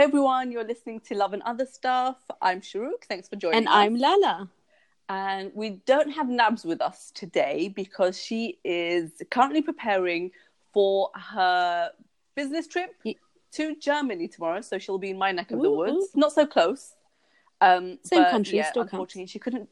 [0.00, 2.16] Hey everyone, you're listening to Love and Other Stuff.
[2.40, 3.04] I'm Sharuk.
[3.06, 3.74] Thanks for joining And us.
[3.74, 4.48] I'm Lala.
[5.10, 10.30] And we don't have Nabs with us today because she is currently preparing
[10.72, 11.90] for her
[12.34, 12.94] business trip
[13.52, 14.62] to Germany tomorrow.
[14.62, 15.92] So she'll be in my neck of the woods.
[15.92, 16.18] ooh.
[16.18, 16.94] Not so close.
[17.60, 18.94] Um, Same but, country, yeah, still counts.
[18.94, 19.68] unfortunately, she couldn't.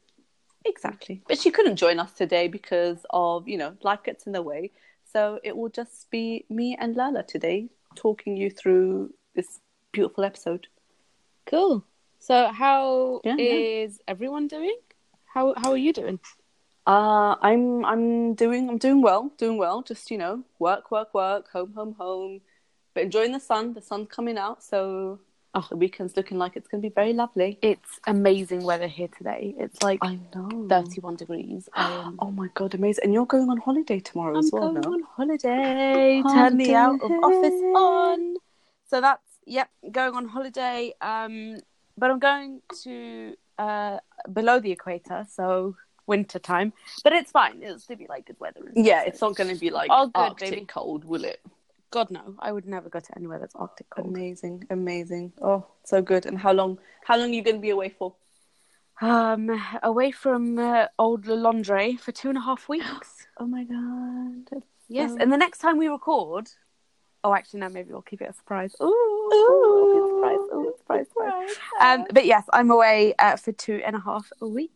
[0.67, 4.43] Exactly, but she couldn't join us today because of you know life gets in the
[4.43, 4.73] way.
[5.11, 9.61] So it will just be me and Lala today talking you through this
[9.93, 10.67] beautiful episode.
[11.47, 11.85] Cool.
[12.19, 13.89] So how is Yeah, yeah.
[14.07, 14.77] everyone doing?
[15.27, 16.21] How how are you doing?
[16.87, 19.83] Uh, I'm I'm doing I'm doing well, doing well.
[19.83, 22.41] Just you know, work, work, work, home, home, home.
[22.95, 23.75] But enjoying the sun.
[23.75, 25.21] The sun's coming out, so
[25.55, 25.67] Oh.
[25.71, 27.59] the weekend's looking like it's going to be very lovely.
[27.63, 29.55] It's amazing weather here today.
[29.59, 30.67] It's like I know.
[30.69, 31.69] 31 degrees.
[31.75, 33.05] Am Oh my god, amazing!
[33.05, 34.93] And you're going on holiday tomorrow I'm as well, going no?
[34.93, 36.23] on holiday.
[36.23, 38.37] Turn the out of office on.
[38.91, 40.93] So that's yep, going on holiday.
[41.01, 41.59] Um,
[41.97, 43.99] but I'm going to uh
[44.33, 45.75] below the equator, so
[46.07, 46.73] winter time.
[47.05, 47.63] But it's fine.
[47.63, 48.61] It'll still be like good weather.
[48.75, 50.65] Yeah, it's not going to be like All good, Arctic baby.
[50.67, 51.41] cold, will it?
[51.91, 54.09] God no, I would never go to anywhere that's Arctic cold.
[54.09, 55.33] Amazing, amazing.
[55.43, 56.27] Oh, so good.
[56.27, 56.79] And how long?
[57.05, 58.15] How long are you going to be away for?
[59.01, 59.51] Um,
[59.83, 63.27] away from uh, old laundry for two and a half weeks.
[63.41, 64.63] Oh my god.
[64.89, 65.19] yes, Oh.
[65.21, 66.49] and the next time we record,
[67.25, 68.75] oh, actually, no, maybe we'll keep it a surprise.
[68.81, 70.11] Ooh, Ooh.
[70.17, 70.39] surprise!
[70.55, 71.07] Ooh, surprise!
[71.09, 71.51] surprise.
[71.81, 74.73] Um, but yes, I'm away uh, for two and a half weeks.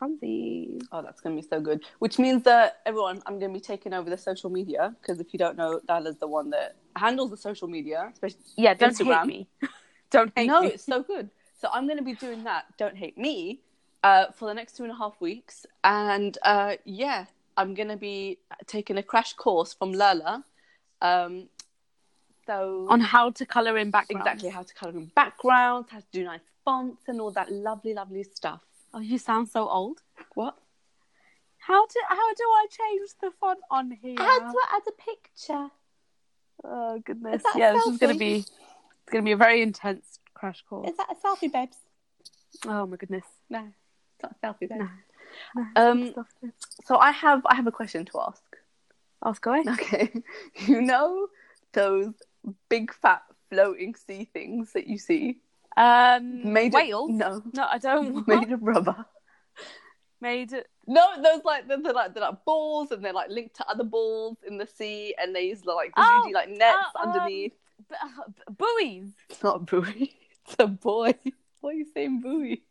[0.00, 0.82] Funsies.
[0.92, 1.84] Oh, that's going to be so good.
[1.98, 5.32] Which means that everyone, I'm going to be taking over the social media because if
[5.34, 9.20] you don't know, Lala's the one that handles the social media, especially Yeah, don't Instagram.
[9.20, 9.48] hate me.
[10.10, 10.68] don't hate no, me.
[10.68, 11.28] it's so good.
[11.60, 12.64] So I'm going to be doing that.
[12.78, 13.60] Don't hate me
[14.02, 17.26] uh, for the next two and a half weeks, and uh, yeah,
[17.58, 20.44] I'm going to be taking a crash course from Lala.
[21.02, 21.48] Um,
[22.50, 24.26] so On how to color in background.
[24.26, 27.94] exactly how to color in backgrounds, how to do nice fonts, and all that lovely,
[27.94, 28.60] lovely stuff.
[28.92, 29.98] Oh, you sound so old.
[30.34, 30.56] What?
[31.58, 34.16] How do how do I change the font on here?
[34.18, 35.66] How to add a picture.
[36.64, 37.42] Oh goodness!
[37.54, 40.88] Yeah, this is gonna be it's gonna be a very intense crash course.
[40.90, 41.76] Is that a selfie, babes?
[42.66, 43.24] Oh my goodness!
[43.48, 44.90] No, it's not a selfie, babes.
[45.54, 45.66] No.
[45.76, 46.14] Um,
[46.84, 48.42] so I have I have a question to ask.
[49.24, 49.62] Ask away.
[49.68, 50.10] Okay,
[50.66, 51.28] you know
[51.72, 52.14] those
[52.68, 55.40] big fat floating sea things that you see
[55.76, 57.10] Um, made whales?
[57.10, 58.26] Of, no, No, I don't.
[58.28, 59.04] made of rubber.
[60.22, 63.56] Made of No, those like they're, they're like they're like balls and they're like linked
[63.56, 67.08] to other balls in the sea and they use like Oh, like nets uh, um,
[67.08, 67.52] underneath.
[67.88, 69.12] b- uh, b- buoys.
[69.30, 70.12] It's not a buoy.
[70.46, 71.14] It's a boy.
[71.60, 72.62] Why are you saying buoy?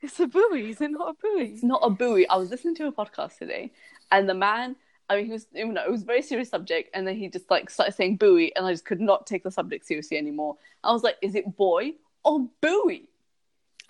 [0.00, 0.70] It's a buoy.
[0.70, 1.46] Is it not a buoy?
[1.54, 2.26] It's not a buoy.
[2.28, 3.72] I was listening to a podcast today,
[4.10, 4.76] and the man,
[5.12, 7.28] I mean, he was, you know, it was a very serious subject, and then he
[7.28, 10.56] just like started saying buoy, and I just could not take the subject seriously anymore.
[10.82, 11.92] I was like, is it boy
[12.24, 13.08] or buoy?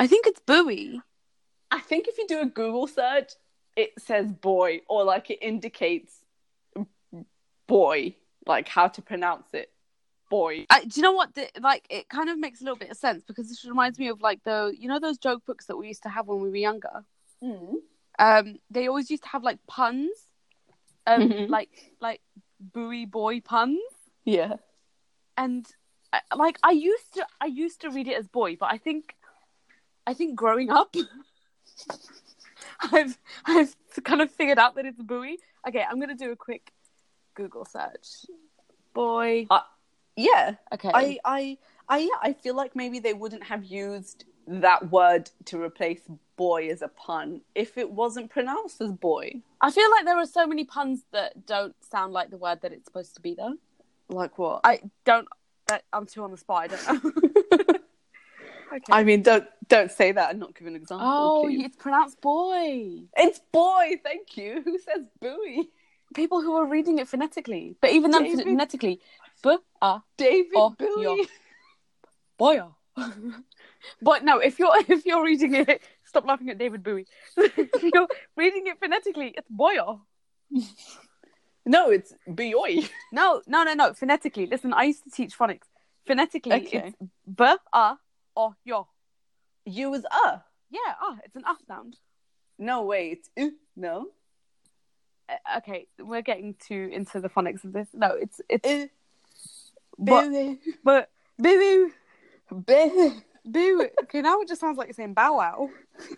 [0.00, 1.00] I think it's buoy.
[1.71, 3.33] I think if you do a Google search,
[3.77, 6.12] it says boy, or like it indicates
[7.69, 8.16] boy,
[8.47, 9.71] like how to pronounce it.
[10.28, 10.66] Boy.
[10.71, 11.34] I, do you know what?
[11.34, 14.09] The, like, it kind of makes a little bit of sense because this reminds me
[14.09, 16.50] of like the you know those joke books that we used to have when we
[16.50, 17.04] were younger.
[18.19, 20.10] Um, they always used to have like puns,
[21.06, 21.48] um, Mhm.
[21.50, 22.20] like like
[22.60, 23.80] buoy boy puns,
[24.24, 24.56] Yeah.
[25.36, 25.66] and
[26.12, 29.14] I, like I used to I used to read it as boy, but I think
[30.06, 30.94] I think growing up,
[32.92, 33.74] I've I've
[34.04, 35.38] kind of figured out that it's buoy.
[35.66, 36.72] Okay, I'm gonna do a quick
[37.34, 38.26] Google search.
[38.94, 39.46] Boy.
[40.16, 40.56] Yeah.
[40.74, 40.91] Okay.
[40.92, 41.58] I, I,
[41.88, 46.02] I, yeah, I feel like maybe they wouldn't have used that word to replace
[46.42, 49.41] boy is a pun if it wasn't pronounced as boy.
[49.60, 52.72] I feel like there are so many puns that don't sound like the word that
[52.72, 53.54] it's supposed to be, though.
[54.08, 54.60] Like what?
[54.64, 55.28] I don't.
[55.69, 56.64] That, I'm too on the spot.
[56.64, 57.12] I don't know.
[58.75, 58.91] okay.
[58.91, 61.06] I mean, don't don't say that and not give an example.
[61.08, 61.66] oh, please.
[61.66, 63.03] it's pronounced boy.
[63.16, 64.00] it's boy.
[64.03, 64.62] Thank you.
[64.64, 65.69] Who says buoy?
[66.12, 69.00] People who are reading it phonetically, but even then David- phonetically,
[69.44, 71.28] b a ah, David Oh, Bowie.
[72.36, 72.62] boy.
[74.03, 77.06] but no, if you're if you're reading it, stop laughing at David Bowie.
[77.36, 80.00] you're reading it phonetically, it's boyo.
[81.64, 82.80] No, it's boy.
[83.12, 83.94] No, no, no, no.
[83.94, 84.72] Phonetically, listen.
[84.74, 85.68] I used to teach phonics.
[86.06, 86.82] Phonetically, Okay.
[86.88, 87.97] it's b a
[88.36, 88.88] o yo.
[89.64, 90.38] You was uh.
[90.70, 91.97] Yeah, ah, it's an ah sound.
[92.58, 93.28] No, wait.
[93.36, 94.08] It's uh, no.
[95.28, 97.88] Uh, okay, we're getting too into the phonics of this.
[97.94, 98.86] No, it's it's Uh,
[99.98, 100.58] but Bowie.
[100.84, 101.91] but boo
[102.50, 103.22] Bowie.
[103.44, 103.89] Boo.
[104.04, 105.71] Okay, now it just sounds like you're saying Bow Wow.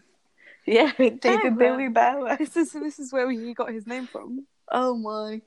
[0.67, 2.37] Yeah, David Bowie Bow Wow.
[2.37, 4.47] This is this is where he got his name from.
[4.73, 5.43] Oh my.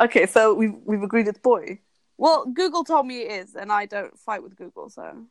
[0.00, 1.80] Okay, so we've we've agreed it's boy.
[2.18, 5.24] Well, Google told me it is, and I don't fight with Google, so.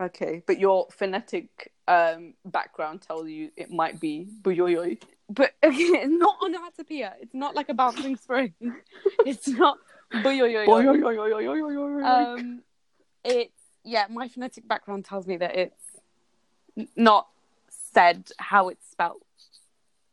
[0.00, 5.00] Okay, but your phonetic um, background tells you it might be buyoyoy.
[5.30, 7.14] But okay, not onomatopoeia.
[7.20, 8.52] It's not like a bouncing spring.
[9.24, 9.78] it's not
[10.12, 10.66] buyoyoy.
[12.04, 12.62] Um,
[13.24, 13.53] it uh,
[13.84, 14.06] yeah.
[14.10, 15.82] My phonetic background tells me that it's
[16.96, 17.28] not
[17.92, 19.22] said how it's spelled.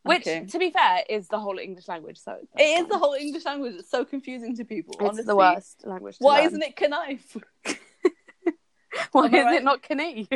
[0.04, 0.46] Which, Okay.
[0.48, 2.18] to be fair, is the whole English language.
[2.18, 3.76] So It is the whole English language.
[3.76, 4.94] It's so confusing to people.
[4.96, 5.26] It's honestly.
[5.26, 6.16] the worst language.
[6.20, 6.48] Why learn.
[6.48, 7.38] isn't it knife?
[9.12, 9.56] Why is right?
[9.56, 10.28] it not Canee?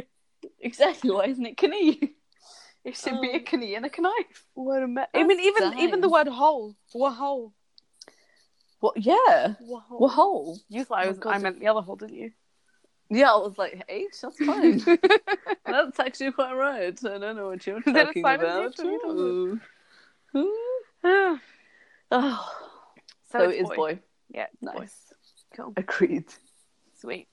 [0.60, 1.10] Exactly.
[1.12, 2.14] Why isn't it knee?
[2.84, 4.46] It should be a Um, knee and a knife.
[4.54, 6.76] What a me- I mean, even even the word hole.
[6.94, 7.52] Wahole.
[8.80, 8.98] What?
[8.98, 9.56] Yeah.
[9.64, 10.00] Wahole.
[10.00, 10.60] What hole?
[10.70, 11.18] You thought I Oh was.
[11.18, 11.36] my God.
[11.36, 12.32] I meant the other hole, didn't you?
[13.10, 14.82] Yeah, I was like, hey, that's fine.
[15.66, 16.98] that's actually quite right.
[17.06, 18.80] I don't know what you're Is talking about.
[18.82, 19.60] Ooh.
[20.36, 20.74] Ooh.
[21.04, 21.40] so,
[22.12, 22.52] Oh.
[23.32, 24.00] So, it it's is boy.
[24.34, 24.80] Yeah, it's boy.
[24.80, 25.14] Nice.
[25.56, 25.74] Cool.
[25.78, 26.26] Agreed.
[27.00, 27.28] Sweet.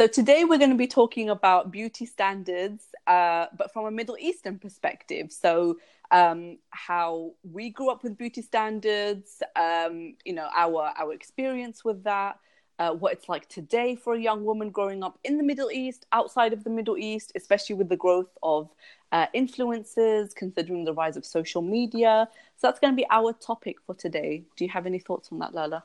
[0.00, 4.16] So today we're going to be talking about beauty standards, uh, but from a Middle
[4.18, 5.30] Eastern perspective.
[5.30, 5.76] So
[6.10, 12.04] um, how we grew up with beauty standards, um, you know, our our experience with
[12.04, 12.38] that,
[12.78, 16.06] uh, what it's like today for a young woman growing up in the Middle East,
[16.12, 18.70] outside of the Middle East, especially with the growth of
[19.12, 22.28] uh, influencers, considering the rise of social media.
[22.56, 24.44] So that's going to be our topic for today.
[24.56, 25.84] Do you have any thoughts on that, Lala?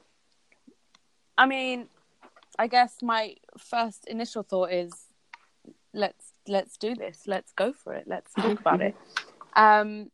[1.37, 1.87] I mean,
[2.57, 4.93] I guess my first initial thought is
[5.93, 7.23] let's let's do this.
[7.27, 8.05] Let's go for it.
[8.07, 8.95] Let's talk about it.
[9.57, 10.11] Um,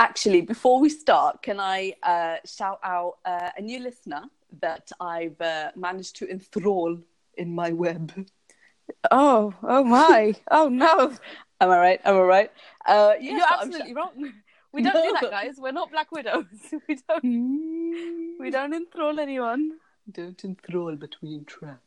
[0.00, 4.22] Actually, before we start, can I uh, shout out uh, a new listener
[4.62, 6.96] that I've uh, managed to enthrall
[7.36, 8.26] in my web?
[9.10, 11.12] oh, oh my, oh no!
[11.60, 12.00] Am I right?
[12.06, 12.50] Am I right?
[12.86, 14.32] Uh, yeah, You're absolutely wrong.
[14.72, 15.56] We don't do that, guys.
[15.58, 16.46] We're not Black Widows.
[16.88, 18.38] We don't.
[18.40, 19.72] We don't enthrall anyone.
[20.10, 21.82] Don't enthrall, but we entrap.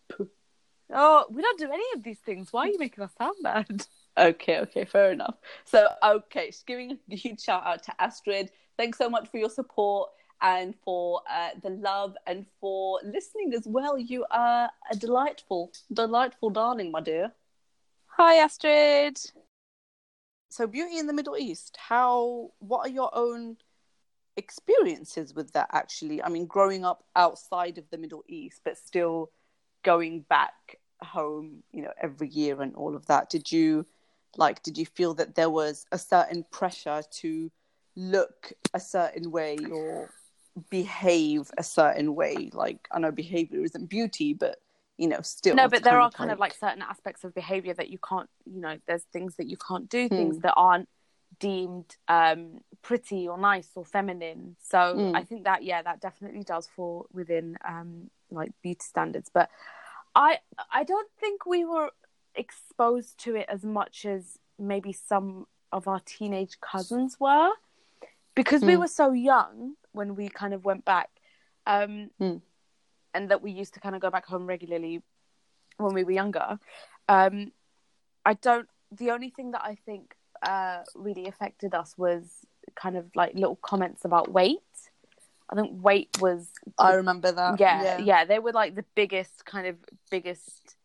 [0.94, 2.54] Oh, we don't do any of these things.
[2.54, 3.88] Why are you making us sound bad?
[4.18, 5.36] Okay, okay, fair enough.
[5.66, 8.52] So, okay, just giving a huge shout out to Astrid.
[8.78, 10.10] Thanks so much for your support
[10.42, 13.98] and for uh, the love and for listening as well.
[13.98, 17.32] You are a delightful, delightful darling, my dear.
[18.18, 19.20] Hi, Astrid.
[20.50, 23.58] so beauty in the middle east how what are your own
[24.38, 29.32] experiences with that actually i mean growing up outside of the middle east but still
[29.84, 33.84] going back home you know every year and all of that did you
[34.38, 37.52] like did you feel that there was a certain pressure to
[37.96, 40.10] look a certain way or
[40.70, 44.58] behave a certain way like i know behavior isn't beauty but
[44.98, 47.90] you know still no, but there are kind of like certain aspects of behavior that
[47.90, 50.88] you can't, you know, there's things that you can't do, things that aren't
[51.40, 54.56] deemed um, pretty or nice or feminine.
[54.62, 55.16] So Mm.
[55.16, 59.30] I think that, yeah, that definitely does fall within um, like beauty standards.
[59.34, 59.50] But
[60.16, 60.40] I,
[60.72, 61.90] I don't think we were
[62.36, 67.50] exposed to it as much as maybe some of our teenage cousins were,
[68.36, 68.80] because we Mm.
[68.80, 71.10] were so young when we kind of went back.
[71.66, 72.42] Um, Mm.
[73.14, 75.02] and that we used to kind of go back home regularly
[75.78, 76.60] when we were younger.
[77.08, 77.52] Um,
[78.26, 78.68] I don't.
[78.92, 83.56] The only thing that I think uh, really affected us was kind of like little
[83.56, 84.60] comments about weight.
[85.50, 89.68] I think weight was i remember that yeah, yeah they were like the biggest kind
[89.68, 89.76] of
[90.10, 90.76] biggest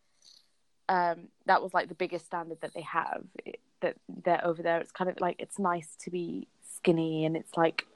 [0.88, 4.80] um that was like the biggest standard that they have it, that they're over there
[4.80, 7.86] it's kind of like it's nice to be skinny and it's like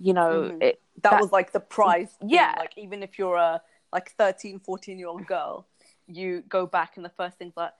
[0.00, 0.62] you know Mhm.
[0.62, 2.30] it that, that- was like the prize thing.
[2.30, 2.54] Yeah.
[2.58, 3.60] like even if you're a
[3.92, 5.66] like 13 14 year old girl
[6.06, 7.72] you go back and the first thing's like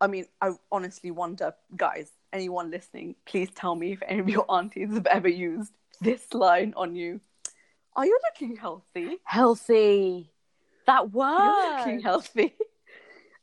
[0.00, 4.44] i mean i honestly wonder guys anyone listening please tell me if any of your
[4.50, 7.20] aunties have ever used this line on you
[7.94, 10.30] are you looking healthy healthy
[10.86, 12.54] that you're word looking healthy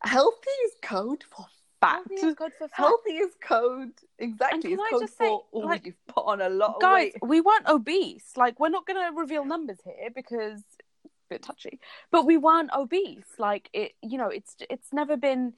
[0.03, 1.45] healthy is code for
[1.81, 2.01] fat.
[2.07, 2.77] Healthy is good for fat.
[2.77, 6.25] healthy is code exactly can it's I code just say, for oh like, you've put
[6.25, 8.31] on a lot of guys we weren't obese.
[8.35, 11.79] Like we're not going to reveal numbers here because it's a bit touchy.
[12.11, 13.25] But we weren't obese.
[13.37, 15.53] Like it you know it's it's never been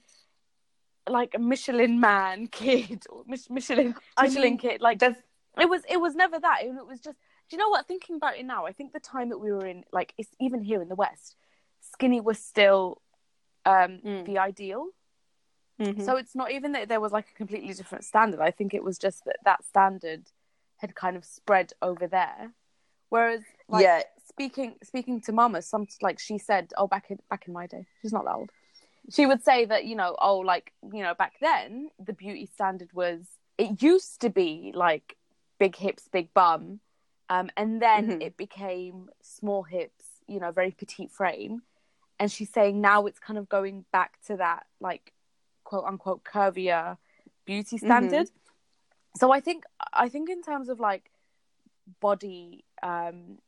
[1.08, 4.80] like a michelin man kid or Mich- michelin I michelin mean, kid.
[4.80, 5.16] Like there's
[5.58, 6.62] it was it was never that.
[6.62, 7.16] It, it was just
[7.48, 7.86] do you know what?
[7.86, 10.60] Thinking about it now i think the time that we were in like it's even
[10.62, 11.36] here in the west
[11.92, 13.00] skinny was still
[13.66, 14.24] um Mm.
[14.24, 14.88] the ideal
[15.78, 16.02] Mhm.
[16.06, 18.40] so it's not even that there was like a completely different standard.
[18.40, 20.22] I think it was just that that standard
[20.78, 22.52] had kind of spread over there.
[23.10, 27.46] Whereas, like, yeah speaking speaking to Mama, some like she said, oh, back in back
[27.46, 28.50] in my day, she's not that old.
[29.10, 32.92] She would say that you know, oh, like you know, back then the beauty standard
[32.94, 33.20] was
[33.58, 35.16] it used to be like
[35.58, 36.80] big hips, big bum,
[37.28, 38.22] Um, and then Mhm.
[38.22, 41.62] it became small hips, you know, very petite frame.
[42.18, 45.12] And she's saying now it's kind of going back to that, like,
[45.64, 46.96] quote unquote, curvier
[47.44, 48.30] beauty standard.
[49.16, 51.10] So I think, I think in terms of like
[52.00, 53.38] body, um,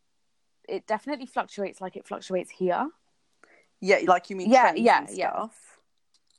[0.69, 2.91] it definitely fluctuates like it fluctuates here.
[3.81, 5.47] Yeah, like you mean Yeah, trends yeah, yeah.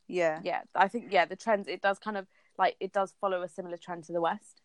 [0.08, 0.40] Yeah.
[0.44, 3.48] Yeah, I think yeah, the trends it does kind of like it does follow a
[3.48, 4.62] similar trend to the West.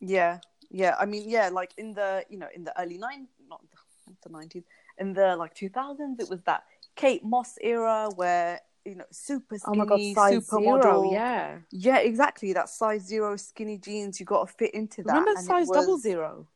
[0.00, 0.38] Yeah,
[0.70, 0.94] yeah.
[0.98, 4.20] I mean, yeah, like in the you know in the early nine, not the, not
[4.22, 4.64] the nineties,
[4.98, 6.64] in the like two thousands, it was that
[6.96, 11.12] Kate Moss era where you know super Oh skinny, supermodel.
[11.12, 11.58] yeah.
[11.70, 12.52] yeah, exactly.
[12.52, 15.08] That size zero skinny jeans, you got to fit into that.
[15.12, 16.46] Remember and size double was- zero?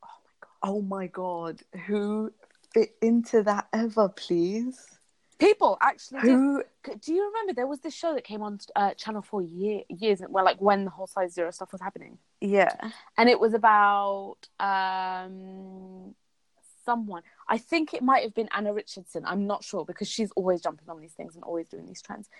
[0.62, 2.32] Oh my god, who
[2.74, 4.84] fit into that ever, please?
[5.38, 6.30] People actually did.
[6.32, 6.62] Who?
[7.00, 10.20] Do you remember there was this show that came on uh, Channel Four year, years
[10.28, 12.74] well, like when the whole size zero stuff was happening, Yeah,
[13.16, 16.14] and it was about um
[16.88, 17.22] someone.
[17.46, 19.22] I think it might have been Anna Richardson.
[19.26, 22.30] I'm not sure because she's always jumping on these things and always doing these trends.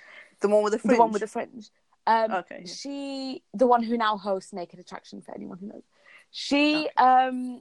[0.40, 0.96] the one with the fringe.
[0.96, 1.68] The one with the fringe.
[2.06, 2.72] Um, Okay, yeah.
[2.72, 5.82] She, the one who now hosts Naked Attraction, for anyone who knows.
[6.30, 7.60] She, um,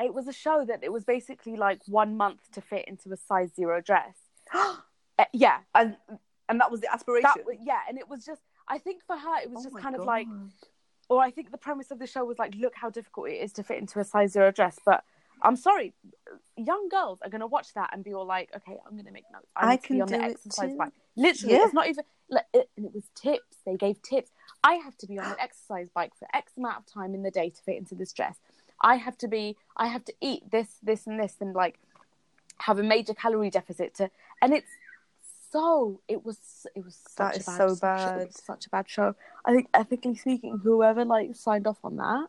[0.00, 3.16] it was a show that it was basically like one month to fit into a
[3.16, 4.16] size zero dress.
[5.18, 5.94] Uh, yeah, and
[6.48, 7.28] and that was the aspiration.
[7.36, 8.40] that yeah, and it was just.
[8.66, 10.26] I think for her, it was Oh just kind of like,
[11.10, 13.52] or I think the premise of the show was like, look how difficult it is
[13.54, 14.78] to fit into a size zero dress.
[14.86, 15.04] But
[15.44, 15.92] I'm sorry,
[16.56, 19.12] young girls are going to watch that and be all like, okay, I'm going to
[19.12, 19.46] make notes.
[19.56, 20.76] I, I to be on the do it exercise too.
[20.78, 20.92] bike.
[21.16, 21.64] Literally, Yeah.
[21.64, 22.04] it's not even.
[22.30, 23.58] Like, it, and it was tips.
[23.66, 24.30] They gave tips.
[24.64, 27.30] I have to be on an exercise bike for X amount of time in the
[27.30, 28.36] day to fit into this dress.
[28.80, 29.56] I have to be.
[29.76, 31.78] I have to eat this, this, and this, and like
[32.58, 34.10] have a major calorie deficit to.
[34.40, 34.70] And it's
[35.50, 36.00] so.
[36.08, 36.66] It was.
[36.74, 38.26] It was such That a is bad, so such bad.
[38.26, 39.14] was such a bad show.
[39.44, 42.28] I think ethically speaking, whoever like signed off on that,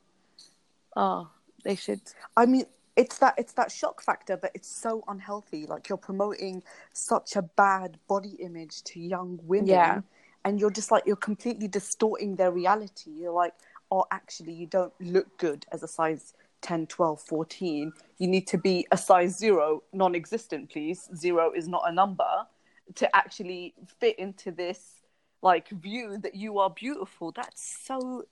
[0.95, 1.29] oh,
[1.63, 2.01] they should.
[2.35, 5.65] I mean, it's that it's that shock factor, but it's so unhealthy.
[5.65, 10.01] Like you're promoting such a bad body image to young women, Yeah.
[10.45, 13.11] and you're just like you're completely distorting their reality.
[13.11, 13.53] You're like,
[13.91, 17.91] oh, actually, you don't look good as a size 10, 12, 14.
[18.19, 21.09] You need to be a size zero, non-existent, please.
[21.15, 22.47] Zero is not a number
[22.95, 25.01] to actually fit into this
[25.41, 27.31] like view that you are beautiful.
[27.31, 28.23] That's so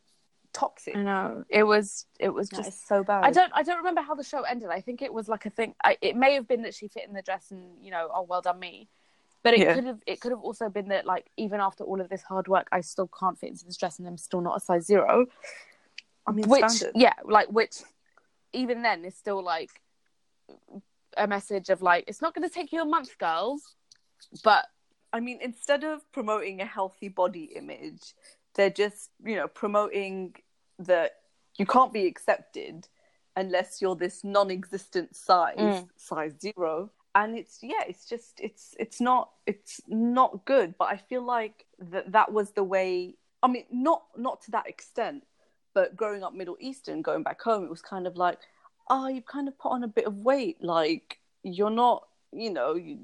[0.53, 0.95] toxic.
[0.95, 2.05] I know it was.
[2.19, 3.23] It was That just so bad.
[3.23, 4.69] I don't I don't remember how the show ended.
[4.69, 5.75] I think it was like a thing.
[5.83, 8.23] I, it may have been that she fit in the dress and you know, oh
[8.23, 8.89] well done me.
[9.43, 9.73] But it Yeah.
[9.73, 12.47] could have it could have also been that like even after all of this hard
[12.47, 15.25] work, I still can't fit into this dress and I'm still not a size zero.
[16.27, 16.91] I mean, which standard.
[16.95, 17.77] yeah, like which
[18.53, 19.69] even then is still like
[21.17, 23.75] a message of like it's not going to take you a month, girls.
[24.43, 24.65] But
[25.13, 28.13] I mean, instead of promoting a healthy body image,
[28.55, 30.35] they're just, you know, promoting
[30.79, 31.11] that
[31.57, 32.87] you can't be accepted
[33.35, 35.89] unless you're this non-existent size, Mm.
[35.95, 36.89] size zero.
[37.13, 40.75] And it's yeah, it's just it's it's not it's not good.
[40.77, 43.15] But I feel like that that was the way.
[43.43, 45.25] I mean, not not to that extent,
[45.73, 48.39] but growing up Middle Eastern, going back home, it was kind of like,
[48.89, 50.63] oh, you've kind of put on a bit of weight.
[50.63, 52.99] Like you're not, you know, you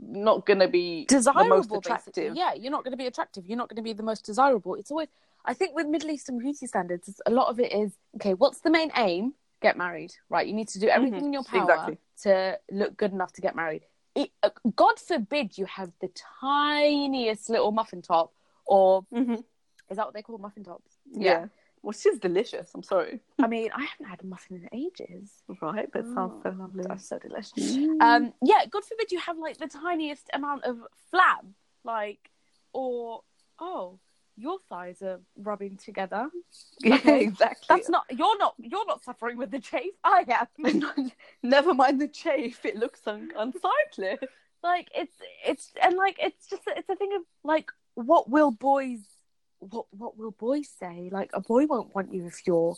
[0.00, 2.34] not gonna be the desirable, attractive.
[2.36, 3.46] Yeah, you're not going to be attractive.
[3.46, 4.74] You're not going to be the most desirable.
[4.74, 5.08] It's always,
[5.44, 8.34] I think, with Middle Eastern beauty standards, a lot of it is okay.
[8.34, 9.34] What's the main aim?
[9.60, 10.46] Get married, right?
[10.46, 11.98] You need to do everything in your power Exactly.
[12.22, 13.82] to look good enough to get married.
[14.14, 18.32] It, uh, God forbid you have the tiniest little muffin top,
[18.66, 19.42] or Mhm.
[19.90, 20.96] is that what they call muffin tops?
[21.10, 21.46] Yeah.
[21.82, 22.70] Which is delicious.
[22.74, 23.20] I'm sorry.
[23.42, 25.30] I mean, I haven't had a muffin in ages.
[25.60, 26.84] Right, but it sounds so Oh, lovely.
[26.86, 27.76] That's so delicious.
[27.76, 28.00] Mm.
[28.00, 30.78] Um, yeah, God forbid you have like the tiniest amount of
[31.12, 31.46] flab,
[31.84, 32.30] like,
[32.72, 33.22] or
[33.60, 33.98] oh,
[34.36, 36.28] your thighs are rubbing together.
[36.80, 37.22] yeah, okay.
[37.22, 37.66] exactly.
[37.68, 39.94] That's not you're not you're not suffering with the chafe.
[40.04, 41.12] I am.
[41.42, 42.64] Never mind the chafe.
[42.64, 44.18] It looks un- unsightly.
[44.62, 45.16] like it's
[45.46, 49.00] it's and like it's just it's a thing of like what will boys
[49.60, 51.08] what what will boys say?
[51.12, 52.76] Like a boy won't want you if you're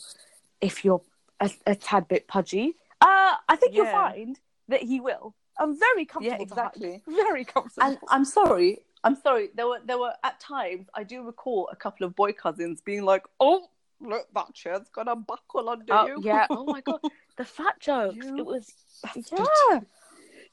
[0.59, 1.01] if you're
[1.39, 2.75] a, a tad bit pudgy.
[2.99, 5.35] Uh, I think you'll find that he will.
[5.57, 6.37] I'm very comfortable.
[6.37, 7.03] Yeah, exactly.
[7.07, 7.87] Very comfortable.
[7.87, 8.79] And I'm sorry.
[9.03, 9.49] I'm sorry.
[9.55, 13.03] There were there were at times I do recall a couple of boy cousins being
[13.03, 13.67] like, "Oh,
[13.99, 16.47] look, that chair's got a buckle under Oh you." yeah!
[16.51, 16.99] Oh my god,
[17.37, 18.15] the fat jokes.
[18.15, 18.73] You It was
[19.15, 19.79] yeah.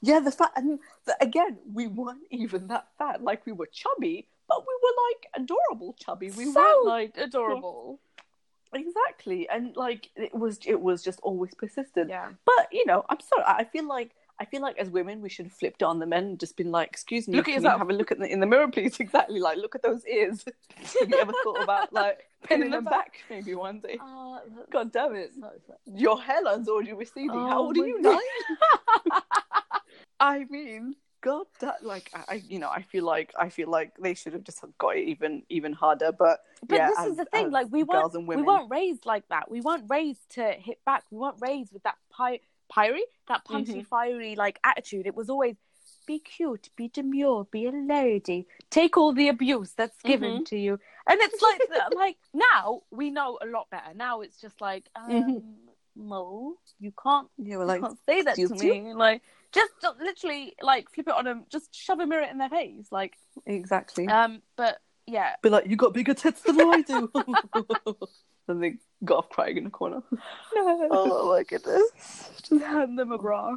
[0.01, 3.21] Yeah, the fat, and the, again, we weren't even that fat.
[3.21, 6.31] Like we were chubby, but we were like adorable chubby.
[6.31, 7.99] We so weren't like adorable.
[8.73, 12.09] exactly, and like it was, it was just always persistent.
[12.09, 12.29] Yeah.
[12.45, 13.43] But you know, I'm sorry.
[13.47, 16.23] I feel like I feel like as women, we should have flipped on the men
[16.23, 18.19] and just been like, "Excuse me, Look at can you yourself." have a look at
[18.19, 20.45] the, in the mirror, please." Exactly, like look at those ears.
[20.99, 23.97] have you ever thought about like pinning them back maybe one day.
[24.01, 25.31] Oh, that's God damn it.
[25.93, 27.31] Your hairline's already receding.
[27.31, 28.01] How Oh old are oh you?
[28.01, 28.21] God.
[29.11, 29.21] Nine?
[30.21, 34.13] I mean, God, that like I, you know, I feel like I feel like they
[34.13, 36.11] should have just got it even even harder.
[36.11, 39.27] But But yeah, this as- is the thing, like we weren't we weren't raised like
[39.29, 39.49] that.
[39.51, 41.03] We weren't raised to hit back.
[41.11, 42.39] We weren't raised with that pie
[42.71, 43.87] pyry, that punchy, Mhm.
[43.87, 45.07] fiery like attitude.
[45.07, 45.55] It was always
[46.05, 50.43] be cute, be demure, be a lady, take all the abuse that's given Mm-hmm.
[50.45, 50.79] to you.
[51.07, 51.59] And it's like
[51.95, 53.93] like now we know a lot better.
[53.93, 55.43] Now it's just like um, Mhm.
[55.95, 58.73] no, you can't Yeah, we're you like, can't say that to excuse you?
[58.73, 58.93] me.
[58.93, 59.21] Like
[59.53, 62.87] just, literally like flip it on them, just shove a mirror in their face.
[62.91, 63.15] Like
[63.45, 64.07] exactly.
[64.07, 64.79] um but
[65.09, 65.35] yeah.
[65.41, 67.11] Be like, you got bigger tits than I do.
[68.47, 70.03] and they got off crying in the corner.
[70.11, 70.87] No.
[70.91, 71.83] Oh my goodness.
[72.41, 73.55] Just hand them a bra.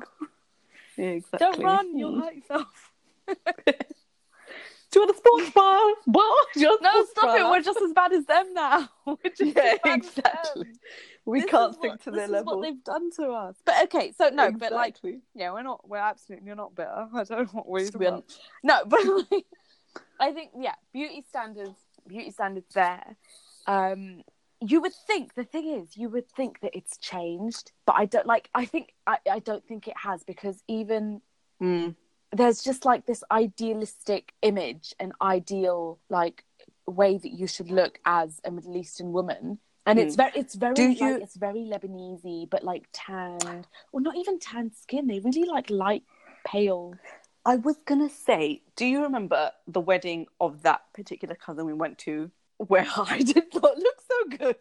[0.97, 1.39] Yeah, exactly.
[1.39, 2.93] Don't run, you'll hurt yourself.
[3.27, 5.81] Do you want a sports bar?
[6.05, 6.49] What?
[6.53, 7.45] Do you want a No, stop it.
[7.45, 8.91] We're just as bad as them now.
[9.07, 10.65] We're just as Yeah, exactly.
[10.65, 10.73] them.
[11.25, 12.57] We This can't think what- to this their is level.
[12.59, 13.57] what they've done to us.
[13.64, 15.21] But okay, so no, but like, Exactly.
[15.35, 15.88] yeah, we're not.
[15.88, 17.09] We're absolutely not bitter.
[17.14, 18.25] I don't know what we're We're- about.
[18.64, 19.00] No, but
[19.31, 19.47] like,
[20.19, 23.17] I think yeah, beauty standards, beauty standards there.
[23.67, 24.23] Um,
[24.61, 28.26] you would think the thing is, you would think that it's changed, but I don't
[28.26, 28.49] like.
[28.55, 31.21] I think I, I don't think it has because even
[31.61, 31.95] Mm.
[32.33, 36.45] there's just like this idealistic image and ideal like
[36.87, 39.59] way that you should look as a Middle Eastern woman.
[39.87, 44.17] And it's very, it's very, Do like, it's very Lebanese, but like tanned, or not
[44.17, 45.07] even tanned skin.
[45.09, 46.05] They really like light,
[46.47, 46.95] pale.
[47.45, 51.99] I was gonna say, do you remember the wedding of that particular cousin we went
[51.99, 54.57] to, where I did not look so good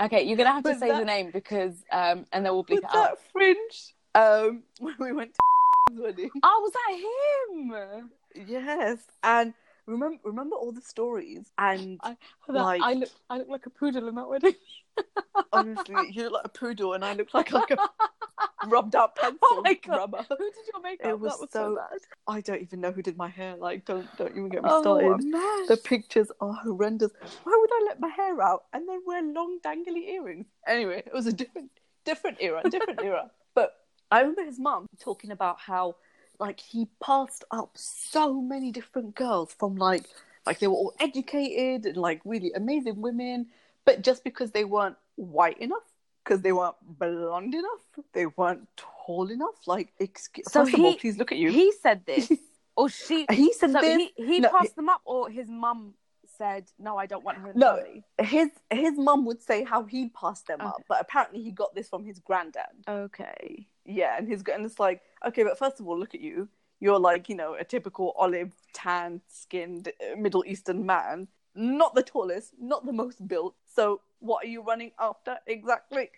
[0.00, 2.64] Okay, you're gonna have to With say that- the name because, um, and then we'll
[2.64, 3.18] bleep it that out.
[3.32, 3.94] fringe?
[4.16, 6.30] Um, when we went to wedding.
[6.42, 8.10] Oh, was that him?
[8.48, 9.54] Yes, and
[9.86, 12.16] remember remember all the stories and I-
[12.48, 14.54] That, Like- I look, I look like a poodle in that wedding.
[15.52, 17.76] honestly, you look like a poodle, and I look like like a
[18.66, 19.96] rubbed out oh pencil Oh my God.
[19.96, 20.24] rubber.
[20.28, 21.06] Who did your makeup?
[21.10, 22.00] It was that was so, so- bad.
[22.26, 23.56] I don't even know who did my hair.
[23.56, 25.20] Like, don't don't even get me Oh, started.
[25.68, 27.10] The pictures are horrendous.
[27.42, 30.46] Why would I let my hair out and then wear long dangly earrings?
[30.66, 31.70] Anyway, it was a different
[32.04, 33.30] different era, different era.
[33.54, 33.74] But
[34.10, 35.96] I remember his mum talking about how
[36.38, 40.04] like he passed up so many different girls from like
[40.46, 43.46] like they were all educated and like really amazing women,
[43.84, 45.84] but just because they weren't white enough,
[46.22, 47.80] because they weren't blonde enough,
[48.12, 49.66] they weren't tall enough.
[49.66, 51.50] Like, excuse, So first of all, he- please look at you.
[51.50, 52.30] He said this,
[52.76, 53.26] or she.
[53.32, 53.98] He said so this.
[53.98, 55.94] he he No, passed them up, or his mum
[56.36, 57.76] said, "No, I don't want her." In No.
[57.76, 61.50] the family." his his mum would say how he passed them up, but apparently he
[61.52, 62.84] got this from his granddad.
[62.88, 63.66] Okay.
[63.84, 66.48] Yeah, and he's and it's like okay, but first of all, look at you.
[66.80, 72.02] You're like you know a typical olive tan skinned uh, Middle Eastern man, not the
[72.02, 73.54] tallest, not the most built.
[73.74, 76.10] So what are you running after exactly?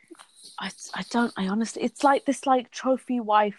[0.58, 1.32] I, I don't.
[1.36, 3.58] I honestly, it's like this like trophy wife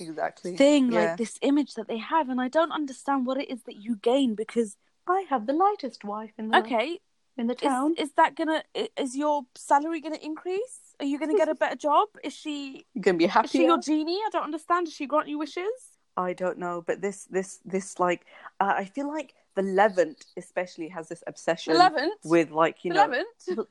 [0.00, 1.00] Exactly thing, Yeah.
[1.00, 3.96] like this image that they have, and I don't understand what it is that you
[3.96, 7.00] gain because I have the lightest wife in the okay,
[7.36, 7.94] in the town.
[7.98, 8.62] is that gonna
[8.96, 10.87] is your salary gonna increase?
[11.00, 12.08] Are you gonna get a better job?
[12.24, 13.46] Is she gonna be happy?
[13.46, 14.20] is she your genie?
[14.26, 14.86] I don't understand.
[14.86, 15.70] Does she grant you wishes?
[16.16, 18.26] I don't know, but this this this like
[18.60, 23.04] uh, I feel like the Levant especially has this obsession Eleventh with like you know
[23.04, 23.46] Eleventh.
[23.46, 23.66] the,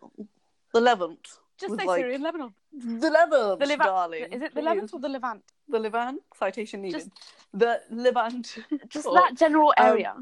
[0.73, 1.27] the Levant.
[1.59, 2.53] Just say like, Syria and Lebanon.
[2.71, 3.81] The Levant, The Levant.
[3.81, 4.23] darling.
[4.31, 4.65] Is it the please.
[4.65, 5.43] Levant or the Levant?
[5.67, 6.99] The Levant citation needed.
[6.99, 7.09] Just-
[7.53, 8.57] the Levant.
[8.89, 10.13] Just that general um, area.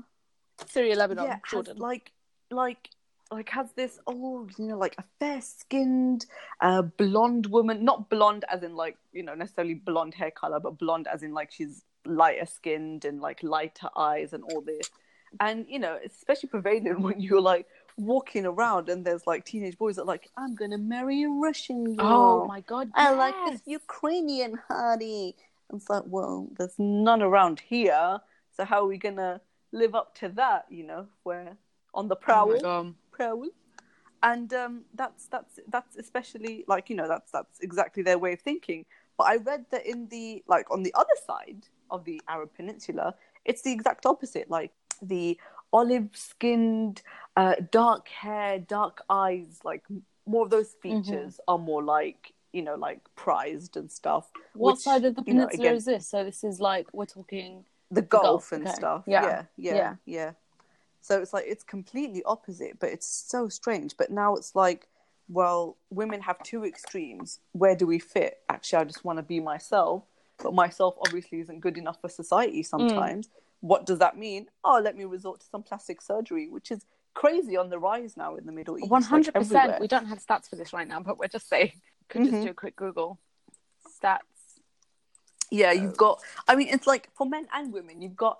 [0.68, 1.78] Syria, Lebanon, yeah, has, Jordan.
[1.78, 2.12] like
[2.50, 2.90] like
[3.32, 6.26] like has this old, you know like a fair skinned
[6.62, 10.78] uh blonde woman not blonde as in like you know necessarily blonde hair color but
[10.78, 14.90] blonde as in like she's lighter skinned and like lighter eyes and all this
[15.40, 19.96] and you know especially prevalent when you're like walking around and there's like teenage boys
[19.96, 22.92] that are like i'm gonna marry a russian girl oh my god!
[22.94, 23.62] I like this.
[23.66, 24.60] Ukrainian.
[25.70, 28.20] And it's like, well, there's none around here.
[28.56, 30.66] So how are we gonna live up to that?
[30.70, 31.58] You know, we're
[31.94, 32.94] on the Oh prowl, God.
[33.16, 33.48] Prowl.
[34.24, 38.42] And um, that's that's that's especially like you know that's that's exactly their way of
[38.42, 38.86] thinking.
[39.18, 43.16] But I read that in the like on the other side of the Arab Peninsula,
[43.46, 44.50] it's the exact opposite.
[44.50, 45.38] Like the
[45.74, 47.02] olive-skinned,
[47.36, 49.84] uh, dark hair, dark eyes, like
[50.26, 51.02] more of those Mm-hmm.
[51.04, 54.26] features are more like you know like prized and stuff.
[54.54, 56.08] What which, side of the you know, peninsula again, is this?
[56.08, 57.66] So this is like we're talking.
[57.92, 58.76] the Gulf, Gulf, and okay.
[58.76, 59.04] stuff.
[59.08, 59.22] Yeah.
[59.24, 59.46] Yeah.
[59.58, 60.32] yeah, yeah, Yeah.
[61.06, 63.96] So it's like it's completely opposite, but it's so strange.
[63.96, 64.88] But now it's like,
[65.30, 67.40] well, women have two extremes.
[67.52, 68.40] Where do we fit?
[68.50, 70.04] Actually, I just want to be myself,
[70.42, 73.30] but myself obviously isn't good enough for society sometimes.
[73.62, 74.48] What does that mean?
[74.64, 78.36] Oh, let me resort to some plastic surgery, which is crazy on the rise now
[78.36, 78.92] in the Middle East.
[78.92, 79.80] Hundred percent.
[79.80, 81.74] We don't have stats for this right now, but we're just saying.
[82.10, 82.44] Could just Mhm.
[82.46, 83.20] do a quick Google.
[84.02, 84.22] Stats.
[85.52, 86.20] Yeah, you've got.
[86.48, 88.02] I mean, it's like for men and women.
[88.02, 88.40] You've got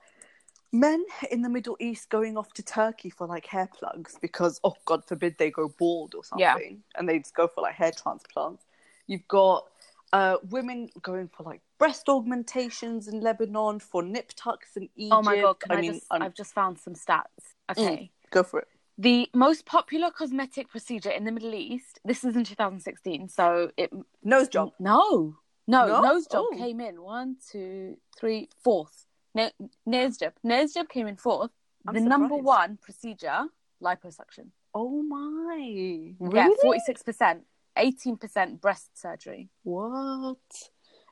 [0.80, 4.76] men in the Middle East going off to Turkey for like hair plugs because, oh
[4.86, 6.58] God forbid, they go bald or something, Yeah.
[7.00, 8.66] and they just go for like hair transplants.
[9.08, 9.68] You've got
[10.14, 15.14] uh, women going for like breast augmentations in Lebanon for nip tucks in Egypt.
[15.16, 15.60] Oh my god!
[15.60, 16.06] Can I, mean, just?
[16.12, 17.54] I've just found some stats.
[17.72, 18.12] Okay.
[18.32, 18.68] go for it.
[18.98, 22.00] The most popular cosmetic procedure in the Middle East.
[22.06, 23.92] This is in 2016, so it
[24.24, 24.72] Nose job.
[24.80, 25.36] No,
[25.68, 26.02] no, No?
[26.02, 26.56] nose job Oh.
[26.58, 29.06] came in one, two, three, fourth.
[29.36, 29.52] No,
[29.86, 31.52] nose job, nose job came in fourth.
[31.86, 33.44] I'm the number one procedure,
[33.84, 34.48] liposuction.
[34.74, 36.14] Oh my!
[36.34, 37.44] Yeah, forty six percent,
[37.78, 39.50] eighteen percent breast surgery.
[39.64, 40.38] What?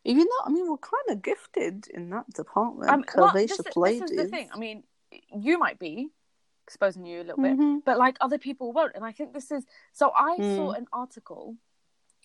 [0.05, 4.01] Even though I mean we're kind of gifted in that department, Um, well, this, this
[4.01, 4.49] is the thing.
[4.53, 4.83] I mean,
[5.38, 6.09] you might be
[6.65, 7.83] exposing you a little bit, Mhm.
[7.86, 8.95] but like other people won't.
[8.95, 10.12] And I think this is so.
[10.15, 10.55] I Mm.
[10.55, 11.57] saw an article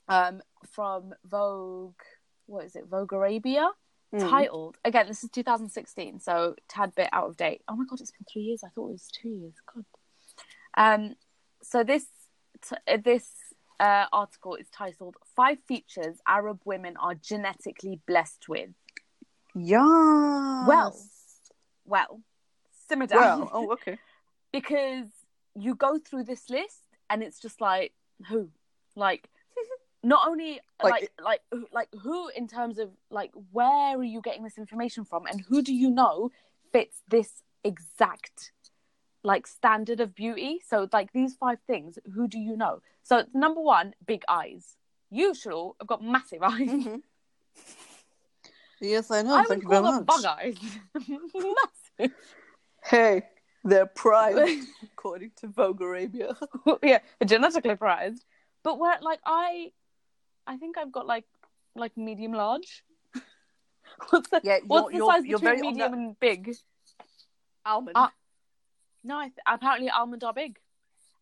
[0.08, 2.00] um, from Vogue.
[2.46, 2.86] What is it?
[2.86, 3.68] Vogue Arabia.
[4.14, 4.30] Mm.
[4.30, 8.10] titled again this is 2016 so tad bit out of date oh my god it's
[8.10, 9.84] been three years i thought it was two years god
[10.78, 11.14] um
[11.62, 12.06] so this
[12.66, 13.28] t- this
[13.80, 18.70] uh, article is titled five features arab women are genetically blessed with
[19.54, 20.66] Yeah.
[20.66, 20.98] well
[21.84, 22.22] well
[22.88, 23.50] simmer down well.
[23.52, 23.98] Oh, okay.
[24.52, 25.06] because
[25.54, 27.92] you go through this list and it's just like
[28.28, 28.48] who
[28.96, 29.28] like
[30.02, 34.20] not only Like, like like who- like who in terms of like where are you
[34.20, 36.30] getting this information from and who do you know
[36.72, 38.52] fits this exact
[39.24, 43.60] like standard of beauty so like these five things who do you know so number
[43.60, 44.76] one big eyes
[45.10, 47.02] you should all have got massive eyes Mhm.
[48.80, 49.34] Yes, I know.
[49.34, 50.56] i Thank would you call them bug eyes
[51.98, 52.14] massive
[52.84, 53.22] Hey,
[53.64, 56.36] they're prized according to Vogue Arabia.
[56.82, 58.24] yeah, genetically prized.
[58.62, 59.72] But where like I,
[60.48, 61.26] I think I've got like
[61.76, 62.82] like medium large.
[64.10, 66.56] what's the Yeah, what's the size you're between medium that- and big?
[67.66, 67.92] Almond.
[67.96, 68.12] Ah.
[69.04, 70.58] No, I th- apparently almond are big.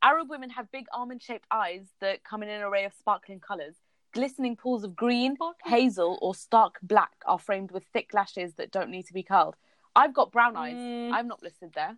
[0.02, 3.74] Arab women have big almond-shaped eyes that come in an array of sparkling colors.
[4.12, 8.90] Glistening pools of green, hazel, or stark black are framed with thick lashes that don't
[8.90, 9.56] need to be curled.
[9.96, 10.76] I've got brown eyes.
[10.76, 11.12] Mm.
[11.12, 11.96] I'm not listed there.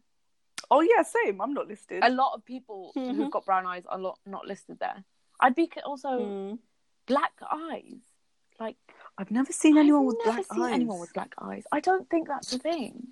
[0.70, 1.40] Oh yeah, same.
[1.40, 2.02] I'm not listed.
[2.02, 3.14] A lot of people Mhm.
[3.16, 5.04] who've got brown eyes are not, not listed there.
[5.40, 6.58] I'd be also Mm.
[7.08, 7.96] Black eyes.
[8.60, 8.76] Like
[9.18, 10.72] I've never seen anyone I've with never black seen eyes.
[10.74, 11.64] anyone with black eyes.
[11.72, 13.08] I don't think that's a thing.